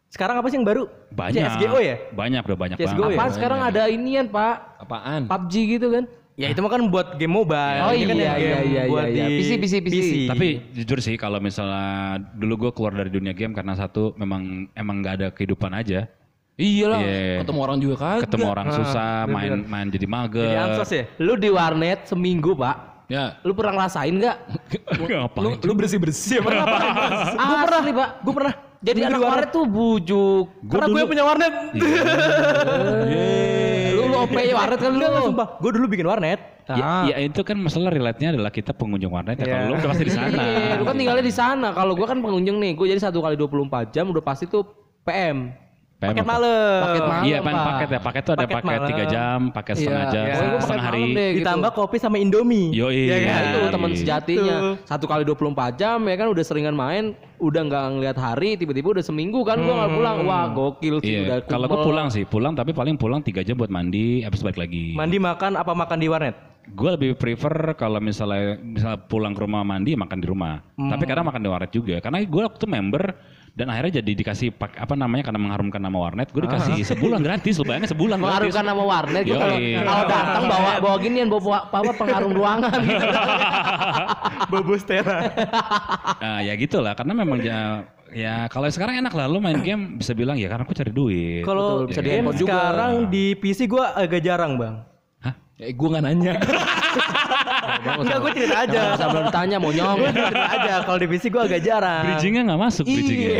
sekarang 0.08 0.34
apa 0.36 0.46
sih 0.50 0.56
yang 0.56 0.66
baru? 0.66 0.82
Banyak. 1.08 1.38
CSGO 1.38 1.78
ya? 1.78 1.96
Banyak 2.10 2.42
udah 2.42 2.58
banyak 2.58 2.76
CS:GO 2.76 2.98
banget. 2.98 3.06
ya? 3.06 3.16
Apaan 3.16 3.30
sekarang 3.30 3.60
ada 3.62 3.82
inian 3.86 4.26
pak? 4.26 4.54
apaan? 4.80 5.22
PUBG 5.24 5.54
gitu 5.70 5.86
kan? 5.88 6.04
Ya 6.40 6.48
itu 6.48 6.60
mah 6.64 6.72
kan 6.72 6.80
buat 6.88 7.20
game 7.20 7.36
mobile. 7.36 7.80
Oh 7.84 7.92
Ini 7.92 8.08
kan 8.08 8.16
iya, 8.16 8.24
yang 8.24 8.38
iya, 8.40 8.48
game 8.48 8.64
iya, 8.72 8.82
buat 8.88 9.06
iya, 9.12 9.12
iya. 9.12 9.26
di 9.28 9.34
PC, 9.36 9.50
PC, 9.60 9.74
PC. 9.84 10.12
Tapi 10.32 10.48
jujur 10.72 10.98
sih 11.04 11.14
kalau 11.20 11.36
misalnya 11.36 12.16
dulu 12.32 12.66
gue 12.66 12.70
keluar 12.72 12.96
dari 12.96 13.12
dunia 13.12 13.36
game 13.36 13.52
karena 13.52 13.76
satu 13.76 14.16
memang 14.16 14.72
emang 14.72 15.04
nggak 15.04 15.14
ada 15.20 15.28
kehidupan 15.36 15.76
aja. 15.76 16.08
Iya 16.60 16.86
lah, 16.92 17.00
Iya. 17.00 17.40
ketemu 17.40 17.58
orang 17.64 17.78
juga 17.80 17.94
kagak. 17.96 18.20
Ketemu 18.28 18.46
orang 18.52 18.68
susah, 18.68 19.24
main 19.28 19.64
main 19.64 19.88
jadi 19.88 20.06
mager. 20.08 20.44
Jadi 20.44 20.60
ansos 20.60 20.90
ya? 20.92 21.04
Lu 21.16 21.32
di 21.36 21.48
warnet 21.48 22.04
seminggu 22.04 22.52
pak. 22.52 22.76
Ya, 23.10 23.34
Lu 23.42 23.56
pernah 23.58 23.74
ngerasain 23.74 24.14
gak? 24.22 24.36
Ngapain? 25.02 25.42
lu, 25.42 25.48
lu 25.66 25.72
bersih 25.74 25.98
bersih 25.98 26.38
apa? 26.46 26.52
Gue 27.34 27.56
pernah 27.64 27.80
nih 27.82 27.94
pak. 27.96 28.08
Gue 28.22 28.34
pernah. 28.38 28.54
Jadi 28.80 29.00
anak 29.04 29.18
warnet. 29.20 29.28
warnet 29.28 29.50
tuh 29.52 29.64
bujuk. 29.68 30.44
Karena 30.70 30.86
gue 30.88 31.02
punya 31.04 31.24
warnet. 31.26 31.52
Lu 31.74 31.84
lu 31.84 32.04
OP 34.24 34.36
warnet 34.54 34.78
kan 34.80 34.90
lu. 34.92 35.00
Enggak, 35.00 35.22
sumpah. 35.24 35.46
Gue 35.60 35.70
dulu 35.76 35.86
bikin 35.88 36.06
warnet. 36.08 36.40
Ya, 36.70 37.10
ya 37.10 37.16
itu 37.26 37.42
kan 37.42 37.58
masalah 37.58 37.90
relate-nya 37.90 38.30
adalah 38.38 38.54
kita 38.54 38.70
pengunjung 38.70 39.10
warnet 39.10 39.42
ya. 39.42 39.46
Iya. 39.46 39.54
Kalau 39.58 39.66
lu 39.66 39.74
udah 39.74 39.90
pasti 39.90 40.04
di 40.06 40.14
sana. 40.14 40.38
Iya, 40.38 40.74
lu 40.78 40.84
kan 40.86 40.94
tinggalnya 40.94 41.24
di 41.26 41.34
sana. 41.34 41.68
Kalau 41.74 41.92
gua 41.98 42.06
kan 42.06 42.18
pengunjung 42.22 42.56
nih, 42.62 42.72
gua 42.78 42.86
jadi 42.86 43.02
satu 43.02 43.18
kali 43.18 43.34
24 43.34 43.90
jam 43.90 44.06
udah 44.06 44.22
pasti 44.22 44.46
tuh 44.46 44.62
PM. 45.02 45.50
PM 46.00 46.16
Paket 46.16 46.24
malam. 46.24 46.80
Paket 46.80 47.04
malam. 47.04 47.22
Iya, 47.22 47.38
pan 47.38 47.54
paket 47.60 47.88
ya. 47.90 48.00
Paket 48.00 48.22
tuh 48.24 48.32
ada 48.32 48.40
Paket 48.40 48.54
paket, 48.56 48.70
malam. 48.72 48.88
tiga 48.88 49.04
jam, 49.06 49.38
paket 49.52 49.74
setengah 49.76 50.00
Iya. 50.00 50.08
jam, 50.08 50.24
Iya. 50.24 50.32
Pokoknya 50.32 50.40
gua 50.40 50.56
paket 50.56 50.64
setengah 50.64 50.86
hari. 50.88 51.02
deh, 51.04 51.28
gitu. 51.28 51.38
Ditambah 51.38 51.70
kopi 51.76 51.96
sama 52.00 52.16
Indomie. 52.16 52.66
Yoi. 52.72 52.96
Iya 52.96 53.12
Ya 53.12 53.18
kan? 53.28 53.42
itu 53.44 53.58
teman 53.68 53.90
sejatinya. 53.92 54.56
Itu. 54.56 54.68
Satu 54.86 55.04
kali 55.04 55.22
24 55.22 55.72
jam 55.76 55.98
ya 56.00 56.16
kan 56.16 56.26
udah 56.26 56.40
seringan 56.40 56.72
main, 56.72 57.04
udah 57.36 57.60
nggak 57.62 57.84
ngeliat 57.92 58.16
hari, 58.16 58.50
tiba-tiba 58.56 58.88
udah 58.90 59.04
seminggu 59.04 59.40
kan 59.42 59.60
gua 59.60 59.74
nggak 59.78 59.92
pulang. 59.92 60.16
Wah, 60.24 60.44
gokil 60.48 60.96
sih 60.98 61.12
Iya, 61.12 61.20
udah. 61.22 61.38
kalau 61.44 61.68
kumel. 61.68 61.84
pulang 61.84 62.08
sih, 62.08 62.24
pulang 62.24 62.52
tapi 62.54 62.72
paling 62.72 62.96
pulang 62.96 63.20
tiga 63.20 63.44
jam 63.44 63.54
buat 63.54 63.68
mandi, 63.68 64.24
habis 64.24 64.40
balik 64.40 64.56
lagi. 64.58 64.96
Mandi 64.96 65.20
makan 65.20 65.52
apa 65.54 65.76
makan 65.76 65.96
di 65.96 66.08
warnet? 66.08 66.36
Gue 66.70 66.92
lebih 66.92 67.12
prefer 67.14 67.50
kalau 67.74 67.98
misalnya 67.98 68.56
misalnya 68.56 69.00
pulang 69.02 69.32
ke 69.32 69.42
rumah 69.42 69.60
mandi 69.60 69.92
makan 69.92 70.16
di 70.16 70.26
rumah. 70.26 70.64
Tapi 70.70 71.02
kadang 71.02 71.26
makan 71.26 71.40
di 71.40 71.50
warnet 71.50 71.70
juga. 71.70 71.98
Karena 71.98 72.20
gue 72.20 72.42
waktu 72.42 72.64
member 72.64 73.04
dan 73.50 73.66
akhirnya 73.66 73.98
jadi 74.00 74.12
dikasih 74.14 74.54
pak 74.54 74.78
apa 74.78 74.94
namanya 74.94 75.26
karena 75.26 75.40
mengharumkan 75.42 75.82
nama 75.82 75.98
warnet, 75.98 76.30
gue 76.30 76.42
dikasih 76.46 76.86
sebulan 76.86 77.20
gratis. 77.20 77.58
Lu 77.58 77.66
bayangin 77.66 77.90
sebulan 77.90 78.16
gratis. 78.16 78.30
Mengharumkan 78.30 78.64
nama 78.64 78.82
warnet 78.86 79.22
gua 79.26 79.38
kalau 79.82 80.04
datang 80.06 80.42
bawa 80.46 80.70
bawa 80.78 80.96
ginian 81.02 81.26
bawa 81.26 81.42
bawa, 81.42 81.58
bawa 81.68 81.92
pengharum 81.98 82.32
ruangan 82.32 82.78
gitu. 82.86 83.06
Bobo 84.50 84.74
Stella. 84.78 85.18
Nah, 86.20 86.38
ya 86.46 86.54
gitulah 86.54 86.94
karena 86.94 87.12
memang 87.12 87.38
ya 87.42 87.58
ya 88.10 88.34
kalau 88.50 88.66
sekarang 88.70 88.98
enak 89.02 89.14
lah 89.14 89.26
lu 89.30 89.38
main 89.38 89.58
game 89.62 89.98
bisa 89.98 90.14
bilang 90.14 90.38
ya 90.38 90.50
karena 90.50 90.66
aku 90.66 90.74
cari 90.74 90.92
duit. 90.94 91.42
Kalau 91.46 91.86
Betul, 91.86 91.88
bisa 91.90 92.00
di 92.00 92.06
game 92.06 92.16
handphone 92.26 92.38
juga. 92.38 92.50
sekarang 92.50 92.92
di 93.10 93.24
PC 93.38 93.60
gue 93.66 93.84
agak 93.84 94.20
jarang 94.22 94.52
bang. 94.58 94.74
Hah? 95.22 95.34
Eh, 95.58 95.72
gue 95.74 95.88
nggak 95.90 96.04
nanya. 96.06 96.34
Enggak, 98.00 98.18
gue 98.18 98.30
cerita 98.34 98.56
aja. 98.58 98.70
Jangan 98.70 98.90
usah 98.94 99.08
belum 99.08 99.24
ditanya 99.26 99.56
monyong. 99.58 99.96
Gue 99.96 100.10
cerita 100.12 100.44
aja. 100.46 100.72
Kalau 100.82 100.98
di 100.98 101.06
PC 101.06 101.24
gue 101.28 101.42
agak 101.42 101.60
jarang. 101.60 102.04
Bridgingnya 102.06 102.42
nggak 102.46 102.60
masuk 102.60 102.84
bridgingnya. 102.84 103.36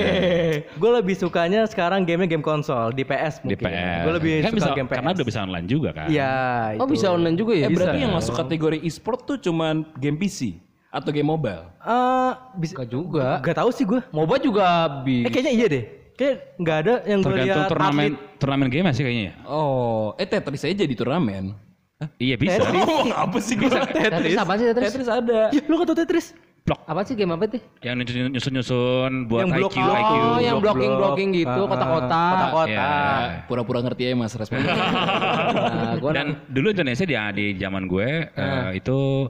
Gue 0.74 0.90
lebih 0.92 1.14
sukanya 1.14 1.60
sekarang 1.64 2.02
gamenya 2.02 2.28
game 2.28 2.44
konsol 2.44 2.90
di 2.90 3.02
PS 3.02 3.40
Di 3.40 3.54
mungkin. 3.56 3.66
PS. 3.66 4.02
Gue 4.02 4.12
lebih 4.16 4.32
Kan 4.40 4.50
suka 4.50 4.56
bisa, 4.56 4.70
game 4.72 4.88
PS. 4.88 4.96
Karena 4.96 5.10
udah 5.12 5.26
bisa 5.26 5.38
online 5.42 5.66
juga 5.66 5.90
kan. 5.90 6.06
Iya. 6.06 6.32
Oh 6.76 6.86
itu. 6.86 6.92
bisa 6.94 7.06
online 7.08 7.36
juga 7.36 7.52
ya? 7.54 7.66
Eh 7.66 7.70
berarti 7.70 7.96
Bisa. 7.96 8.04
yang 8.04 8.12
masuk 8.12 8.34
kategori 8.36 8.78
e-sport 8.80 9.18
tuh 9.24 9.36
cuman 9.36 9.74
game 9.96 10.16
PC 10.16 10.58
atau 10.90 11.10
game 11.10 11.26
mobile? 11.26 11.64
Eh, 11.80 12.32
bisa. 12.56 12.72
Enggak 12.74 12.88
juga. 12.88 13.26
Gak 13.40 13.56
tahu 13.56 13.70
sih 13.70 13.84
gue. 13.84 14.00
MOBA 14.10 14.36
juga 14.38 14.66
bisa. 15.00 15.26
Eh 15.26 15.30
kayaknya 15.30 15.52
iya 15.54 15.66
deh. 15.68 15.84
Kayak 16.18 16.36
nggak 16.60 16.76
ada 16.84 16.94
yang 17.08 17.18
gue 17.24 17.32
Tergantung 17.32 17.48
lihat 17.48 17.70
turnamen 17.72 18.04
atlet. 18.12 18.36
turnamen 18.36 18.68
game 18.68 18.86
sih 18.92 19.00
kayaknya. 19.00 19.24
ya? 19.24 19.34
Oh, 19.48 20.12
eh 20.14 20.26
Tetris 20.28 20.68
aja 20.68 20.84
di 20.84 20.92
turnamen. 20.92 21.56
Iya 22.16 22.34
bisa. 22.40 22.64
Ngomong 22.64 23.12
apa 23.12 23.38
sih 23.38 23.54
gue? 23.56 23.68
Tetris 23.68 24.36
apa 24.36 24.52
sih 24.56 24.64
Tetris? 24.72 24.92
Tetris 24.92 25.08
ada. 25.08 25.52
Ya, 25.52 25.60
lu 25.68 25.74
gak 25.76 25.88
tau 25.92 25.98
Tetris? 26.00 26.32
Blok. 26.60 26.80
Apa 26.84 27.00
sih 27.04 27.16
game 27.16 27.32
apa 27.32 27.44
tuh? 27.48 27.60
Yang 27.80 27.94
nyusun-nyusun 28.30 29.12
buat 29.26 29.42
Yang 29.42 29.50
blok- 29.56 29.72
IQ, 29.72 29.80
oh, 29.80 29.96
IQ. 29.96 30.12
Oh, 30.12 30.38
yang 30.38 30.56
blok-blok. 30.60 30.60
blocking-blocking 30.62 31.28
gitu, 31.34 31.48
Ah, 31.50 31.64
ah, 31.64 31.68
kotak-kotak. 31.68 32.30
Kotak-kotak. 32.30 32.68
Iya. 32.68 33.44
Pura-pura 33.48 33.78
ngerti 33.80 34.02
aja 34.06 34.16
mas 34.16 34.32
respon. 34.36 34.60
Nah, 35.70 35.94
gua 35.98 36.10
Dan 36.12 36.26
dulu 36.46 36.70
Indonesia 36.70 37.04
di 37.04 37.16
di 37.32 37.46
zaman 37.56 37.84
gue 37.84 38.08
eh, 38.30 38.68
itu 38.76 39.28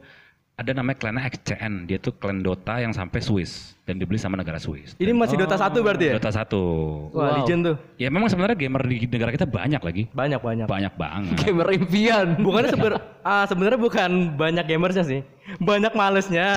ada 0.60 0.76
namanya 0.76 1.00
klannya 1.00 1.24
XCN. 1.24 1.88
Dia 1.88 1.96
tuh 1.96 2.12
klan 2.12 2.44
Dota 2.44 2.76
yang 2.76 2.92
sampai 2.92 3.24
Swiss 3.24 3.72
dan 3.88 3.96
dibeli 3.96 4.20
sama 4.20 4.36
negara 4.36 4.60
Swiss. 4.60 4.92
Ini 5.00 5.16
masih 5.16 5.40
Dota 5.40 5.56
1 5.56 5.72
berarti 5.80 6.12
ya? 6.12 6.14
Dota 6.20 6.28
1. 6.28 7.16
Wah, 7.16 7.40
legend 7.40 7.60
tuh. 7.64 7.76
Ya 7.96 8.12
memang 8.12 8.28
sebenarnya 8.28 8.60
gamer 8.60 8.84
di 8.84 9.08
negara 9.08 9.32
kita 9.32 9.48
banyak 9.48 9.80
lagi. 9.80 10.02
Banyak 10.12 10.40
banyak. 10.44 10.66
Banyak 10.68 10.94
banget. 11.00 11.34
gamer 11.48 11.68
impian. 11.72 12.26
Bukannya 12.36 12.68
seber, 12.68 12.92
ah, 13.24 13.48
sebenarnya 13.48 13.80
bukan 13.80 14.36
banyak 14.36 14.64
gamersnya 14.68 15.04
sih, 15.08 15.20
banyak 15.56 15.96
malesnya, 15.96 16.52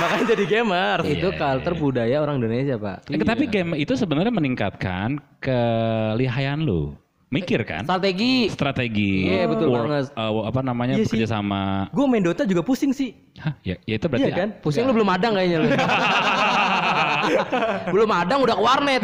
makanya 0.00 0.24
jadi 0.32 0.44
gamers. 0.48 1.04
Itu 1.04 1.28
culture 1.36 1.76
budaya 1.76 2.16
orang 2.24 2.40
Indonesia, 2.40 2.80
Pak. 2.80 3.12
Eh, 3.12 3.20
Tapi 3.20 3.44
game 3.52 3.76
itu 3.76 3.92
sebenarnya 3.92 4.32
meningkatkan 4.32 5.20
kelihayan 5.44 6.64
lu. 6.64 6.96
Mikir 7.32 7.64
kan? 7.64 7.82
Strategi. 7.82 8.46
Strategi. 8.46 9.24
Iya, 9.24 9.48
betul 9.48 9.72
work, 9.72 9.88
banget. 9.88 10.04
eh, 10.12 10.32
apa 10.44 10.60
namanya? 10.60 10.94
Iya 10.94 11.02
sih. 11.02 11.16
bekerja 11.16 11.26
sama. 11.32 11.88
Gue 11.88 12.04
main 12.04 12.20
Dota 12.20 12.44
juga 12.44 12.60
pusing 12.60 12.92
sih. 12.92 13.16
Hah, 13.40 13.56
ya, 13.64 13.80
ya 13.82 13.96
itu 13.96 14.04
berarti 14.04 14.28
Iya 14.28 14.36
kan? 14.36 14.48
Pusing 14.60 14.84
lu 14.84 14.92
belum 14.92 15.08
madang 15.08 15.32
kayaknya 15.32 15.58
lu. 15.58 15.68
belum 17.88 18.04
madang 18.04 18.36
udah 18.42 18.52
ke 18.52 18.60
warnet. 18.60 19.02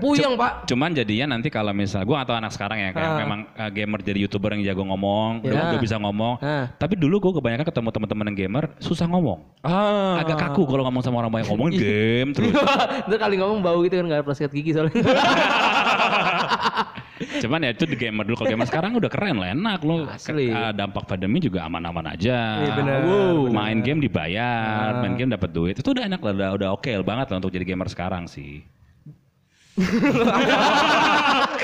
Puyeng, 0.00 0.34
Pak. 0.34 0.66
Cuman 0.66 0.90
jadinya 0.90 1.30
nanti 1.30 1.46
kalau 1.48 1.70
misal 1.70 2.02
gua 2.02 2.26
atau 2.26 2.34
anak 2.34 2.50
sekarang 2.50 2.80
ya 2.80 2.90
kayak 2.90 3.08
Ah. 3.08 3.16
memang 3.16 3.46
uh, 3.54 3.70
gamer 3.70 4.00
jadi 4.02 4.18
youtuber 4.26 4.50
yang 4.52 4.60
jago 4.66 4.82
ngomong, 4.84 5.40
udah, 5.40 5.54
Ya. 5.54 5.70
udah 5.70 5.78
bisa 5.78 5.96
ngomong. 5.96 6.34
Ah. 6.42 6.66
Tapi 6.74 6.98
dulu 6.98 7.20
gua 7.20 7.32
kebanyakan 7.38 7.64
ketemu 7.64 7.88
teman-teman 7.94 8.24
yang 8.26 8.36
gamer 8.36 8.64
susah 8.78 9.06
ngomong. 9.06 9.38
ah. 9.62 10.18
Agak 10.18 10.36
kaku 10.40 10.66
kalau 10.66 10.82
ngomong 10.82 11.00
sama 11.00 11.22
orang 11.22 11.30
banyak 11.30 11.46
ngomongin 11.46 11.78
game 11.78 12.30
terus. 12.34 12.50
Ntar 13.06 13.18
kali 13.20 13.38
ngomong 13.38 13.62
bau 13.62 13.78
gitu 13.86 13.96
kan 13.96 14.08
gak 14.08 14.20
ada 14.20 14.34
sikat 14.34 14.50
gigi 14.50 14.74
soalnya. 14.74 14.92
Cuman 17.42 17.66
ya 17.66 17.70
itu 17.74 17.84
di 17.84 17.96
gamer 17.98 18.24
dulu. 18.24 18.36
Kalau 18.40 18.50
gamer 18.54 18.68
sekarang 18.70 18.90
udah 18.96 19.10
keren 19.10 19.36
lah, 19.42 19.48
enak 19.52 19.80
lo. 19.82 20.06
Asli. 20.06 20.50
Uh, 20.50 20.72
dampak 20.72 21.04
pandemi 21.10 21.42
juga 21.42 21.66
aman-aman 21.66 22.14
aja. 22.14 22.62
Iya, 22.62 22.72
benar, 22.78 22.98
Wow. 23.08 23.50
Main 23.50 23.80
game 23.82 24.00
dibayar, 24.04 24.98
main 25.02 25.14
game 25.18 25.34
dapat 25.34 25.50
duit. 25.50 25.74
Itu 25.78 25.94
udah 25.94 26.06
enak 26.06 26.20
lah, 26.22 26.32
udah, 26.34 26.50
udah 26.54 26.68
oke 26.78 26.90
banget 27.02 27.26
lah 27.30 27.36
untuk 27.40 27.52
jadi 27.52 27.64
gamer 27.66 27.88
sekarang 27.90 28.30
sih. 28.30 28.62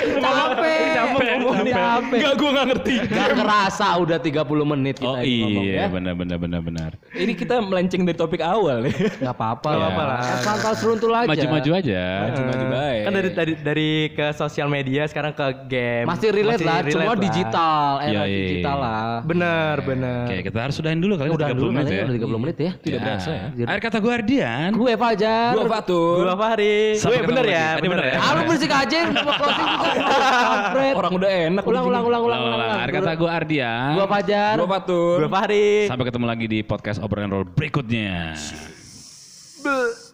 Capek. 0.05 0.85
Capek. 0.95 2.19
Enggak, 2.19 2.33
gue 2.37 2.49
gak 2.51 2.65
ngerti. 2.71 2.95
Gak 3.09 3.29
kerasa 3.37 3.87
udah 3.99 4.17
30 4.19 4.71
menit 4.75 4.95
kita 4.99 5.09
Oh 5.09 5.15
ini 5.21 5.41
ngomong 5.43 5.63
iya, 5.65 5.75
ya. 5.75 5.87
benar 5.91 6.13
benar 6.17 6.37
benar 6.39 6.61
benar. 6.63 6.91
Ini 7.15 7.33
kita 7.35 7.61
melenceng 7.61 8.01
dari 8.03 8.17
topik 8.17 8.41
awal 8.41 8.85
ya. 8.87 8.93
Gak 9.21 9.33
apa-apa 9.35 9.69
Gak 9.69 9.79
lah. 9.79 9.87
apa-apa 9.91 10.03
lah. 10.03 10.19
Asal 10.55 10.73
seruntul 10.77 11.11
aja. 11.13 11.29
Maju-maju 11.29 11.69
aja. 11.75 12.03
Maju-maju 12.29 12.65
baik. 12.71 13.01
Kan 13.05 13.11
dari 13.13 13.29
dari 13.31 13.53
dari 13.61 13.89
ke 14.13 14.25
sosial 14.35 14.67
media 14.67 15.01
sekarang 15.07 15.33
ke 15.33 15.45
game. 15.69 16.05
Masih 16.07 16.29
relate 16.31 16.63
lah, 16.63 16.81
lah. 16.83 17.17
digital, 17.17 17.85
era 18.03 18.11
Iya, 18.11 18.23
iya, 18.27 18.39
digital 18.47 18.77
iya. 18.77 18.85
lah. 18.85 19.05
Bener 19.23 19.75
bener. 19.83 20.25
Oke, 20.27 20.37
kita 20.51 20.57
harus 20.59 20.75
sudahin 20.75 20.99
dulu 20.99 21.13
kali 21.17 21.29
Udah 21.31 21.49
30 21.51 21.57
dulu 21.57 21.69
menit 21.71 21.91
ya. 21.91 22.03
udah 22.05 22.15
30 22.15 22.43
menit 22.43 22.57
ya. 22.57 22.71
Tidak 22.79 22.99
berasa 23.01 23.29
ya. 23.31 23.45
Air 23.65 23.79
kata 23.81 23.97
Guardian. 23.99 24.69
Gue 24.75 24.93
Fajar. 24.95 25.51
Gue 25.55 25.65
Fatur. 25.67 26.15
Gua 26.25 26.35
Fahri. 26.35 26.97
Gue 26.99 27.17
bener 27.23 27.45
ya, 27.47 27.67
bener 27.79 28.04
ya. 28.05 28.19
Lu 28.21 28.41
berisik 28.45 28.71
aja 28.71 28.97
mau 29.09 29.33
closing 29.33 29.67
juga. 29.67 29.95
Orang 30.93 31.11
udah 31.17 31.29
enak. 31.49 31.63
Ulang 31.65 31.85
ulang 31.89 32.03
ulang 32.05 32.21
ulang 32.21 32.41
ulang. 32.45 32.59
ulang. 32.61 32.89
Kata 32.93 33.11
gue 33.17 33.29
Ardian. 33.29 33.93
Gue 33.97 34.07
Fajar. 34.07 34.55
Gue 34.61 34.69
Fatur. 34.69 35.17
Gue 35.25 35.31
Fahri. 35.31 35.69
Sampai 35.89 36.05
ketemu 36.05 36.25
lagi 36.29 36.45
di 36.45 36.59
podcast 36.61 36.97
obrolan 37.01 37.31
roll 37.33 37.45
berikutnya. 37.49 38.37
Bleh. 39.65 40.04